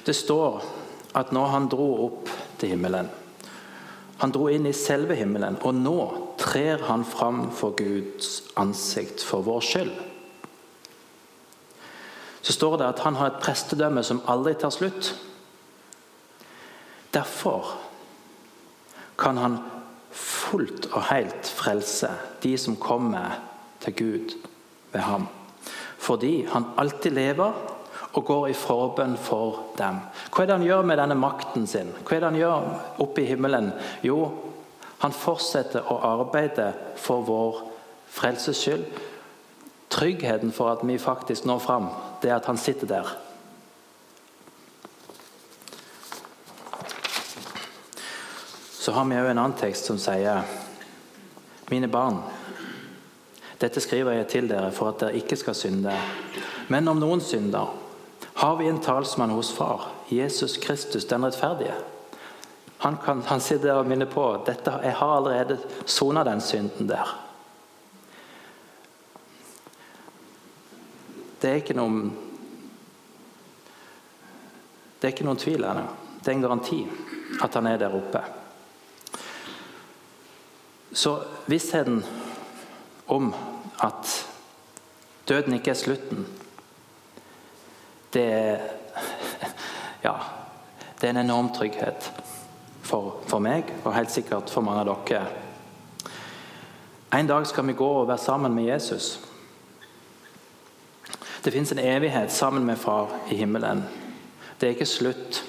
Det 0.05 0.15
står 0.17 0.63
at 1.17 1.33
når 1.35 1.51
han 1.53 1.67
dro 1.69 1.89
opp 2.07 2.29
til 2.57 2.71
himmelen 2.73 3.09
Han 4.21 4.31
dro 4.31 4.47
inn 4.53 4.67
i 4.69 4.73
selve 4.77 5.15
himmelen, 5.17 5.55
og 5.65 5.73
nå 5.73 5.97
trer 6.37 6.83
han 6.85 7.01
fram 7.05 7.47
for 7.57 7.73
Guds 7.73 8.43
ansikt 8.61 9.23
for 9.25 9.41
vår 9.41 9.63
skyld. 9.65 9.95
Så 12.45 12.53
står 12.53 12.77
det 12.77 12.89
at 12.91 13.01
han 13.01 13.17
har 13.17 13.31
et 13.31 13.41
prestedømme 13.41 14.03
som 14.05 14.21
aldri 14.29 14.53
tar 14.61 14.73
slutt. 14.75 15.09
Derfor 17.13 17.77
kan 19.19 19.37
han 19.37 19.57
fullt 20.11 20.89
og 20.91 21.03
helt 21.11 21.47
frelse 21.47 22.09
de 22.43 22.57
som 22.57 22.75
kommer 22.79 23.37
til 23.83 23.95
Gud 23.95 24.35
ved 24.91 25.01
ham. 25.01 25.27
Fordi 25.97 26.45
han 26.45 26.65
alltid 26.77 27.11
lever 27.11 27.51
og 28.13 28.25
går 28.25 28.47
i 28.47 28.57
forbønn 28.57 29.15
for 29.17 29.59
dem. 29.77 30.01
Hva 30.31 30.43
er 30.43 30.49
det 30.49 30.57
han 30.57 30.67
gjør 30.67 30.87
med 30.87 30.99
denne 30.99 31.15
makten 31.15 31.67
sin? 31.67 31.93
Hva 32.03 32.15
er 32.15 32.23
det 32.23 32.31
han 32.31 32.39
gjør 32.41 32.71
oppe 33.03 33.23
i 33.23 33.29
himmelen? 33.29 33.71
Jo, 34.03 34.17
han 34.99 35.15
fortsetter 35.15 35.87
å 35.87 36.01
arbeide 36.11 36.71
for 36.99 37.23
vår 37.27 37.61
frelses 38.11 38.59
skyld. 38.59 38.83
Tryggheten 39.91 40.51
for 40.55 40.73
at 40.73 40.83
vi 40.87 40.97
faktisk 40.99 41.47
når 41.47 41.63
fram, 41.63 41.91
det 42.21 42.31
er 42.31 42.39
at 42.39 42.49
han 42.51 42.59
sitter 42.59 42.89
der 42.89 43.15
Så 48.81 48.91
har 48.91 49.05
vi 49.05 49.17
òg 49.21 49.27
en 49.29 49.37
annen 49.37 49.57
tekst 49.59 49.85
som 49.85 49.99
sier 50.01 50.41
Mine 51.69 51.87
barn, 51.87 52.17
dette 53.61 53.79
skriver 53.79 54.17
jeg 54.17 54.27
til 54.31 54.47
dere 54.49 54.71
for 54.73 54.89
at 54.89 55.03
dere 55.03 55.19
ikke 55.21 55.37
skal 55.37 55.55
synde. 55.55 55.93
Men 56.73 56.89
om 56.89 56.97
noen 56.99 57.21
synder, 57.21 57.69
har 58.41 58.57
vi 58.57 58.65
en 58.67 58.81
talsmann 58.81 59.35
hos 59.37 59.53
Far, 59.53 59.85
Jesus 60.09 60.57
Kristus 60.57 61.05
den 61.05 61.23
rettferdige. 61.23 61.77
Han, 62.81 62.97
kan, 63.05 63.21
han 63.29 63.39
sitter 63.39 63.69
der 63.69 63.83
og 63.83 63.87
minner 63.87 64.09
på 64.09 64.25
dette, 64.49 64.73
jeg 64.81 64.97
har 64.97 65.15
allerede 65.19 65.59
sona 65.85 66.25
den 66.25 66.41
synden 66.41 66.89
der. 66.89 67.15
Det 71.37 71.53
er 71.53 71.61
ikke 71.61 71.77
noen 71.77 72.03
Det 74.97 75.07
er 75.07 75.15
ikke 75.15 75.25
noen 75.25 75.39
tvil 75.41 75.63
ennå. 75.65 75.87
Det 76.21 76.29
er 76.29 76.35
en 76.35 76.43
garanti 76.49 76.83
at 77.41 77.55
han 77.57 77.67
er 77.69 77.79
der 77.81 77.95
oppe. 77.97 78.40
Så 80.93 81.23
vissheten 81.45 82.05
om 83.07 83.33
at 83.83 84.27
døden 85.27 85.53
ikke 85.53 85.71
er 85.71 85.79
slutten, 85.79 86.25
det 88.13 88.25
er 88.33 88.59
Ja, 90.03 90.13
det 91.01 91.07
er 91.07 91.09
en 91.09 91.25
enorm 91.25 91.51
trygghet 91.53 92.11
for, 92.81 93.21
for 93.27 93.39
meg, 93.39 93.69
og 93.85 93.95
helt 93.95 94.11
sikkert 94.11 94.49
for 94.49 94.65
mange 94.65 94.81
av 94.81 94.89
dere. 95.07 95.27
En 97.13 97.27
dag 97.27 97.45
skal 97.47 97.67
vi 97.67 97.77
gå 97.77 97.87
og 98.01 98.07
være 98.07 98.17
sammen 98.17 98.55
med 98.55 98.65
Jesus. 98.71 99.19
Det 101.43 101.53
fins 101.53 101.71
en 101.71 101.79
evighet 101.79 102.31
sammen 102.31 102.65
med 102.65 102.77
Far 102.77 103.09
i 103.29 103.35
himmelen. 103.35 103.83
Det 104.59 104.67
er 104.67 104.75
ikke 104.75 104.85
slutt, 104.85 105.43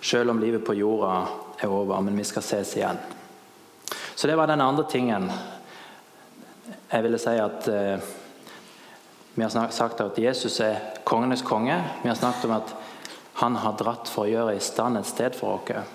selv 0.00 0.30
om 0.30 0.38
livet 0.38 0.64
på 0.64 0.74
jorda 0.74 1.26
er 1.60 1.68
over, 1.68 2.00
men 2.00 2.16
vi 2.18 2.24
skal 2.24 2.42
ses 2.42 2.76
igjen. 2.76 2.98
Så 4.14 4.26
det 4.26 4.36
var 4.36 4.46
den 4.46 4.60
andre 4.60 4.84
tingen. 4.90 5.30
Jeg 6.90 7.02
ville 7.02 7.18
si 7.18 7.34
at 7.38 7.68
eh, 7.68 7.98
Vi 9.34 9.42
har 9.42 9.70
sagt 9.70 10.00
at 10.00 10.18
Jesus 10.18 10.60
er 10.60 10.76
kongenes 11.04 11.42
konge. 11.42 11.74
Vi 12.02 12.08
har 12.08 12.14
snakket 12.14 12.44
om 12.44 12.52
at 12.54 12.74
han 13.34 13.56
har 13.56 13.74
dratt 13.74 14.06
for 14.08 14.24
å 14.24 14.30
gjøre 14.30 14.54
i 14.54 14.62
stand 14.62 14.98
et 14.98 15.08
sted 15.08 15.34
for 15.34 15.58
oss. 15.58 15.88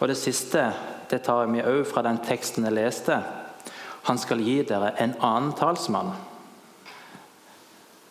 Og 0.00 0.08
det 0.10 0.18
siste 0.20 0.66
det 1.08 1.22
tar 1.24 1.48
vi 1.48 1.64
òg 1.64 1.86
fra 1.88 2.02
den 2.04 2.20
teksten 2.20 2.68
jeg 2.68 2.76
leste. 2.76 3.16
Han 4.04 4.18
skal 4.20 4.44
gi 4.44 4.58
dere 4.68 4.92
en 5.00 5.14
annen 5.20 5.54
talsmann, 5.56 6.12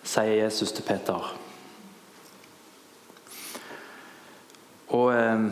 sier 0.01 0.39
Jesus 0.41 0.73
til 0.73 0.87
Peter. 0.87 1.29
Og 4.89 5.13
eh, 5.13 5.51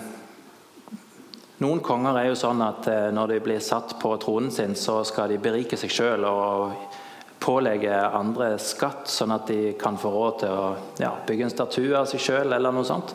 Noen 1.60 1.82
konger 1.84 2.16
er 2.16 2.30
jo 2.30 2.38
sånn 2.40 2.62
at 2.64 2.86
eh, 2.88 3.10
når 3.12 3.34
de 3.34 3.38
blir 3.44 3.60
satt 3.60 3.98
på 4.00 4.14
tronen 4.24 4.52
sin, 4.52 4.78
så 4.80 5.02
skal 5.04 5.28
de 5.34 5.42
berike 5.44 5.76
seg 5.80 5.92
sjøl 5.92 6.24
og 6.30 6.96
pålegge 7.44 7.92
andre 8.16 8.54
skatt, 8.64 9.10
sånn 9.12 9.36
at 9.36 9.52
de 9.52 9.74
kan 9.80 10.00
få 10.00 10.12
råd 10.14 10.40
til 10.40 10.56
å 10.56 10.70
ja, 11.04 11.12
bygge 11.28 11.50
en 11.50 11.54
statue 11.54 11.98
av 12.00 12.08
seg 12.08 12.24
sjøl 12.24 12.56
eller 12.56 12.76
noe 12.76 12.88
sånt. 12.88 13.12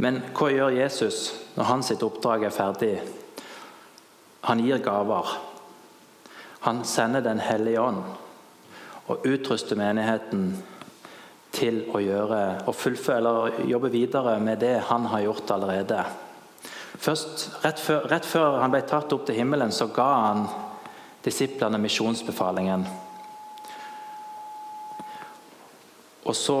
Men 0.00 0.20
hva 0.36 0.50
gjør 0.52 0.76
Jesus 0.76 1.22
når 1.56 1.70
hans 1.70 1.92
oppdrag 1.96 2.44
er 2.48 2.56
ferdig? 2.56 2.94
Han 4.48 4.60
gir 4.64 4.84
gaver. 4.84 5.36
Han 6.68 6.84
sender 6.84 7.24
Den 7.24 7.40
hellige 7.40 7.80
ånd 7.80 8.04
og 9.10 9.24
utruster 9.26 9.76
menigheten 9.80 10.50
til 11.56 11.86
å 11.96 12.00
gjøre 12.04 12.42
og 12.68 12.76
fullføre 12.76 13.18
eller 13.18 13.62
jobbe 13.72 13.90
videre 13.90 14.36
med 14.38 14.60
det 14.60 14.76
han 14.92 15.08
har 15.10 15.24
gjort 15.24 15.56
allerede. 15.56 16.04
Først, 17.00 17.46
rett 17.64 17.80
før, 17.80 18.04
rett 18.12 18.26
før, 18.28 18.58
han 18.60 18.72
ble 18.74 18.82
tatt 18.84 19.12
opp 19.16 19.24
til 19.26 19.38
himmelen, 19.40 19.72
så 19.72 19.86
ga 19.94 20.08
han 20.26 20.42
disiplene 21.24 21.80
misjonsbefalingen. 21.80 22.84
Og 26.28 26.36
så, 26.36 26.58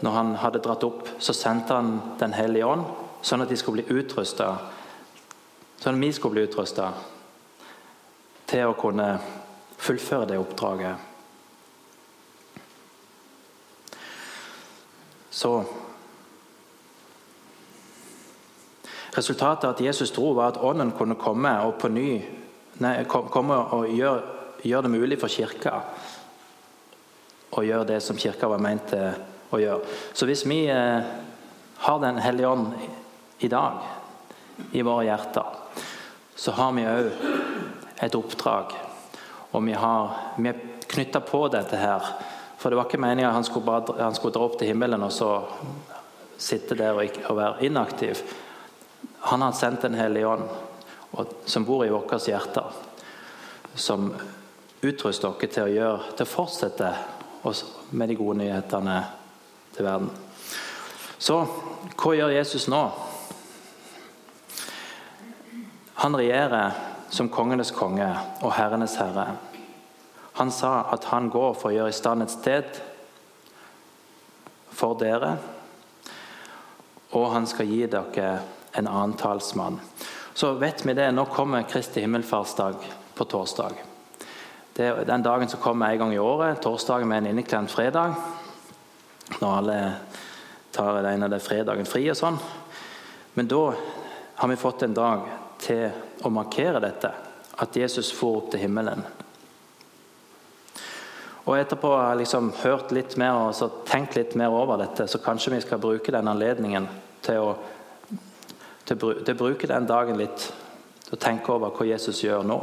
når 0.00 0.16
han 0.16 0.32
hadde 0.40 0.62
dratt 0.64 0.86
opp, 0.88 1.04
så 1.20 1.36
sendte 1.36 1.76
han 1.76 2.16
Den 2.18 2.32
hellige 2.32 2.66
ånd, 2.66 2.86
sånn 3.22 3.44
at 3.44 3.52
de 3.52 3.56
skulle 3.60 3.82
bli 3.82 4.00
utrusta 4.00 4.56
Sånn 5.78 5.94
at 5.94 6.02
vi 6.02 6.08
skulle 6.10 6.34
bli 6.34 6.46
utrusta 6.48 6.88
til 8.50 8.66
å 8.66 8.74
kunne 8.74 9.12
fullføre 9.78 10.26
det 10.26 10.38
oppdraget. 10.40 11.04
Så 15.30 15.52
Resultatet 19.18 19.66
av 19.66 19.74
at 19.74 19.80
Jesus 19.82 20.12
dro, 20.14 20.30
var 20.36 20.52
at 20.52 20.60
Ånden 20.62 20.92
kunne 20.94 21.18
komme 21.18 21.50
og 21.66 21.82
ny 21.90 22.20
nei, 22.78 22.92
komme 23.10 23.56
og 23.74 23.88
gjøre, 23.90 24.22
gjøre 24.62 24.86
det 24.86 24.92
mulig 24.94 25.18
for 25.18 25.32
Kirka 25.32 25.80
å 27.58 27.64
gjøre 27.64 27.88
det 27.88 27.98
som 28.04 28.18
Kirka 28.18 28.48
var 28.50 28.62
ment 28.62 28.90
til 28.92 29.54
å 29.54 29.60
gjøre. 29.60 29.96
Så 30.14 30.28
hvis 30.28 30.44
vi 30.46 30.66
eh, 30.70 31.08
har 31.78 32.00
Den 32.02 32.18
hellige 32.18 32.48
ånd 32.48 32.72
i 33.38 33.48
dag 33.48 33.82
i 34.74 34.82
våre 34.82 35.04
hjerter, 35.06 35.46
så 36.34 36.54
har 36.56 36.72
vi 36.74 36.86
òg 36.90 37.10
et 38.02 38.14
oppdrag. 38.18 38.74
Og 39.54 39.62
vi, 39.64 39.76
har, 39.78 40.16
vi 40.36 40.50
er 40.50 40.58
knytta 40.90 41.22
på 41.22 41.44
dette 41.54 41.78
her. 41.78 42.02
For 42.58 42.70
det 42.70 42.80
var 42.80 42.88
ikke 42.90 43.00
meninga 43.00 43.30
han 43.30 43.46
han 43.46 44.14
skulle 44.18 44.34
dra 44.34 44.42
opp 44.42 44.58
til 44.58 44.72
himmelen 44.72 45.06
og 45.06 45.14
så 45.14 45.30
sitte 46.38 46.74
der 46.78 46.98
og, 46.98 47.22
og 47.30 47.38
være 47.38 47.66
inaktiv. 47.70 48.22
Han 49.28 49.42
har 49.42 49.52
sendt 49.52 49.82
Den 49.82 49.94
hellige 49.94 50.26
ånd, 50.26 50.48
som 51.44 51.64
bor 51.64 51.86
i 51.86 51.90
vårt 51.92 52.28
hjerter. 52.28 52.64
Som 53.74 54.14
utruster 54.80 55.34
dere 55.36 55.52
til 55.52 55.66
å 55.66 55.74
gjøre, 55.74 56.14
til 56.16 56.24
å 56.24 56.30
fortsette 56.30 56.92
med 57.90 58.08
de 58.08 58.16
gode 58.16 58.38
nyhetene 58.40 58.96
til 59.76 59.84
verden. 59.84 60.08
Så 61.18 61.42
hva 61.92 62.14
gjør 62.16 62.32
Jesus 62.38 62.70
nå? 62.72 62.82
Han 66.00 66.16
regjerer 66.16 66.80
som 67.12 67.28
kongenes 67.28 67.74
konge 67.76 68.08
og 68.40 68.52
herrenes 68.56 68.96
herre. 68.96 69.34
Han 70.40 70.52
sa 70.54 70.86
at 70.94 71.04
han 71.12 71.28
går 71.28 71.56
for 71.58 71.68
å 71.68 71.76
gjøre 71.76 71.92
i 71.92 72.00
stand 72.00 72.24
et 72.24 72.32
sted 72.32 72.84
for 74.72 74.96
dere, 74.96 75.36
og 77.12 77.32
han 77.34 77.48
skal 77.50 77.68
gi 77.68 77.84
dere 77.90 78.38
en 78.78 78.88
annen 78.88 79.16
talsmann. 79.18 79.80
Så 80.34 80.52
vet 80.52 80.86
vi 80.86 80.94
det. 80.94 81.10
Nå 81.12 81.24
kommer 81.24 81.62
Kristi 81.62 82.00
himmelfartsdag 82.00 82.74
på 83.14 83.24
torsdag. 83.24 83.72
Det 84.72 84.86
er 84.86 85.04
den 85.04 85.22
dagen 85.22 85.48
som 85.48 85.60
kommer 85.60 85.90
en 85.90 85.98
gang 85.98 86.14
i 86.14 86.18
året. 86.18 86.62
Torsdagen 86.62 87.08
med 87.08 87.18
en 87.18 87.26
inneklemt 87.32 87.70
fredag. 87.70 88.14
Når 89.40 89.56
alle 89.56 89.78
tar 90.70 91.02
den 91.02 91.22
ene 91.24 91.40
fredagen 91.42 91.88
fri 91.90 92.04
og 92.12 92.18
sånn. 92.18 92.38
Men 93.34 93.50
da 93.50 93.62
har 94.38 94.48
vi 94.48 94.58
fått 94.60 94.84
en 94.86 94.94
dag 94.94 95.26
til 95.58 95.88
å 96.22 96.30
markere 96.30 96.82
dette. 96.82 97.10
At 97.58 97.76
Jesus 97.76 98.12
for 98.14 98.38
opp 98.38 98.52
til 98.52 98.62
himmelen. 98.62 99.02
Og 101.48 101.56
Etterpå 101.56 101.90
har 101.96 102.12
jeg 102.12 102.20
liksom 102.22 102.52
hørt 102.60 102.94
litt 102.94 103.16
mer 103.18 103.48
og 103.48 103.82
tenkt 103.88 104.14
litt 104.18 104.34
mer 104.36 104.52
over 104.52 104.78
dette, 104.78 105.08
så 105.08 105.18
kanskje 105.24 105.54
vi 105.54 105.60
skal 105.64 105.80
bruke 105.80 106.12
den 106.12 106.28
anledningen 106.28 106.86
til 107.24 107.40
å 107.40 107.54
til 108.88 109.34
å 109.34 109.38
bruke 109.38 109.68
den 109.68 109.86
dagen 109.88 110.18
litt 110.20 110.48
til 111.04 111.16
å 111.16 111.20
tenke 111.20 111.52
over 111.52 111.72
hva 111.72 111.86
Jesus 111.88 112.22
gjør 112.24 112.46
nå. 112.46 112.58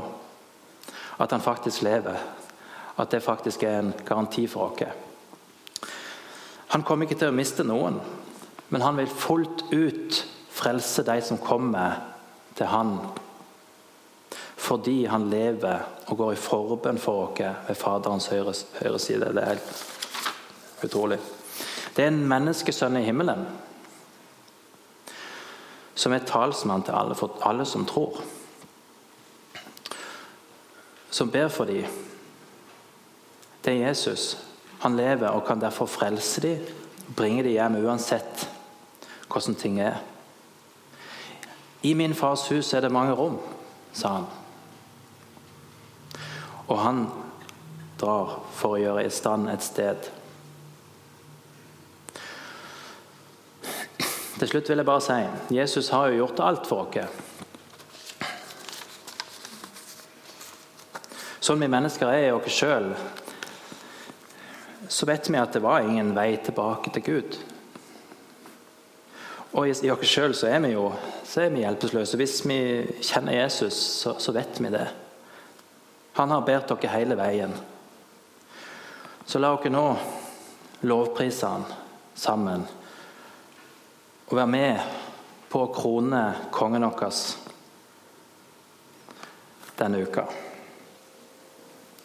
At 1.21 1.31
han 1.31 1.43
faktisk 1.43 1.85
lever. 1.85 2.17
At 2.97 3.11
det 3.11 3.23
faktisk 3.23 3.63
er 3.63 3.79
en 3.79 3.93
garanti 4.05 4.45
for 4.47 4.71
oss. 4.71 5.01
Han 6.73 6.83
kommer 6.83 7.05
ikke 7.05 7.19
til 7.19 7.31
å 7.31 7.35
miste 7.35 7.63
noen, 7.63 7.99
men 8.69 8.81
han 8.81 8.97
vil 8.97 9.11
fullt 9.11 9.67
ut 9.71 10.17
frelse 10.55 11.05
de 11.05 11.19
som 11.23 11.39
kommer 11.39 12.01
til 12.57 12.67
han. 12.71 12.97
Fordi 14.55 15.05
han 15.05 15.29
lever 15.29 15.85
og 16.09 16.17
går 16.17 16.33
i 16.33 16.41
forbønn 16.41 16.99
for 17.01 17.29
oss 17.29 17.43
ved 17.67 17.77
Faderens 17.79 18.27
høyre, 18.31 18.55
høyre 18.81 18.99
side. 18.99 19.31
Det 19.35 19.43
er 19.43 19.53
helt 19.53 20.83
utrolig. 20.87 21.19
Det 21.95 22.03
er 22.03 22.11
en 22.11 22.25
menneskesønn 22.27 22.97
i 22.99 23.05
himmelen 23.05 23.45
som 25.95 26.13
er 26.13 26.25
talsmann 26.27 26.83
til 26.83 26.95
alle, 26.95 27.15
for 27.15 27.39
alle 27.47 27.65
som 27.65 27.85
tror. 27.85 28.19
Som 31.09 31.31
ber 31.31 31.47
for 31.47 31.65
dem. 31.65 31.85
Det 33.65 33.73
er 33.73 33.87
Jesus. 33.87 34.37
Han 34.79 34.97
lever 34.97 35.27
og 35.27 35.45
kan 35.47 35.61
derfor 35.61 35.85
frelse 35.85 36.41
dem, 36.41 36.59
bringe 37.15 37.43
dem 37.43 37.51
hjem 37.51 37.79
uansett 37.85 38.49
hvordan 39.31 39.55
ting 39.55 39.79
er. 39.81 39.95
I 41.81 41.93
min 41.93 42.13
fars 42.15 42.47
hus 42.49 42.73
er 42.73 42.81
det 42.81 42.91
mange 42.91 43.13
rom, 43.13 43.39
sa 43.93 44.07
han. 44.07 44.25
Og 46.67 46.79
han 46.79 47.01
drar 48.01 48.39
for 48.51 48.75
å 48.75 48.81
gjøre 48.81 49.05
i 49.05 49.13
stand 49.13 49.49
et 49.51 49.63
sted. 49.63 50.07
Til 54.35 54.49
slutt 54.51 54.69
vil 54.69 54.81
jeg 54.81 54.87
bare 54.87 55.03
si 55.03 55.55
Jesus 55.55 55.89
har 55.95 56.09
jo 56.11 56.25
gjort 56.25 56.41
alt 56.43 56.67
for 56.67 56.89
oss. 56.89 57.23
Sånn 61.45 61.61
vi 61.61 61.69
mennesker 61.69 62.09
er 62.09 62.23
i 62.25 62.33
oss 62.33 62.51
sjøl, 62.51 62.89
så 64.89 65.07
vet 65.07 65.29
vi 65.29 65.37
at 65.39 65.53
det 65.53 65.61
var 65.63 65.85
ingen 65.85 66.11
vei 66.17 66.33
tilbake 66.43 66.91
til 66.95 67.05
Gud. 67.05 67.37
Og 69.55 69.69
i 69.69 69.91
oss 69.93 70.09
sjøl 70.09 70.35
så 70.35 70.49
er 70.51 70.63
vi 70.65 70.73
jo 70.73 70.89
så 71.25 71.45
er 71.45 71.53
vi 71.53 71.63
hjelpeløse. 71.63 72.17
Hvis 72.19 72.41
vi 72.47 72.59
kjenner 73.03 73.35
Jesus, 73.41 73.75
så, 73.75 74.13
så 74.19 74.31
vet 74.35 74.59
vi 74.61 74.69
det. 74.71 74.85
Han 76.15 76.31
har 76.31 76.45
bedt 76.47 76.71
dere 76.71 76.91
hele 76.93 77.17
veien. 77.19 77.51
Så 79.27 79.39
la 79.39 79.51
oss 79.55 79.67
nå 79.71 79.85
lovprise 80.85 81.49
han 81.49 81.65
sammen 82.15 82.63
og 84.25 84.37
være 84.37 84.49
med 84.49 84.79
på 85.51 85.61
å 85.65 85.73
krone 85.73 86.23
kongen 86.53 86.87
vår 86.87 87.15
denne 89.75 90.01
uka. 90.07 90.25